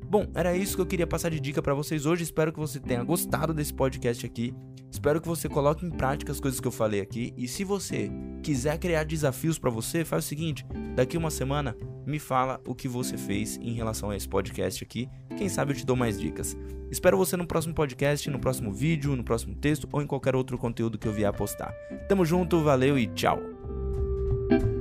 Bom, 0.10 0.26
era 0.34 0.56
isso 0.56 0.76
que 0.76 0.82
eu 0.82 0.88
queria 0.88 1.06
passar 1.06 1.30
de 1.30 1.40
dica 1.40 1.62
para 1.62 1.74
vocês 1.76 2.08
hoje. 2.08 2.24
Espero 2.24 2.52
que 2.52 2.60
você 2.60 2.80
tenha 2.80 3.04
gostado 3.04 3.54
desse 3.54 3.72
podcast 3.72 4.26
aqui. 4.26 4.56
Espero 4.92 5.22
que 5.22 5.28
você 5.28 5.48
coloque 5.48 5.86
em 5.86 5.92
prática 5.92 6.32
as 6.32 6.40
coisas 6.40 6.60
que 6.60 6.68
eu 6.68 6.72
falei 6.72 7.00
aqui. 7.00 7.32
E 7.38 7.48
se 7.48 7.64
você 7.64 8.10
quiser 8.40 8.78
criar 8.78 9.04
desafios 9.04 9.60
para 9.60 9.70
você, 9.70 10.04
faz 10.04 10.26
o 10.26 10.28
seguinte: 10.28 10.66
daqui 10.96 11.18
uma 11.18 11.30
semana 11.30 11.76
me 12.06 12.20
fala 12.20 12.60
o 12.66 12.74
que 12.74 12.88
você 12.88 13.18
fez 13.18 13.58
em 13.62 13.74
relação 13.74 14.10
a 14.10 14.16
esse 14.16 14.28
podcast 14.28 14.84
aqui. 14.84 15.10
Quem 15.38 15.48
sabe 15.48 15.72
eu 15.72 15.78
te 15.78 15.86
dou 15.86 15.96
mais 15.96 16.20
dicas. 16.20 16.58
Espero 16.92 17.18
você 17.18 17.38
no 17.38 17.46
próximo 17.46 17.74
podcast, 17.74 18.30
no 18.30 18.40
próximo 18.40 18.74
vídeo, 18.74 19.16
no 19.16 19.24
próximo 19.24 19.56
texto 19.56 19.88
ou 19.92 20.02
em 20.02 20.08
qualquer 20.08 20.36
outro 20.36 20.58
conteúdo 20.58 20.98
que 20.98 21.08
eu 21.08 21.14
vier 21.14 21.32
postar. 21.34 21.72
Tamo 22.08 22.26
junto, 22.26 22.64
valeu 22.64 22.98
e 22.98 23.08
tchau! 23.08 24.79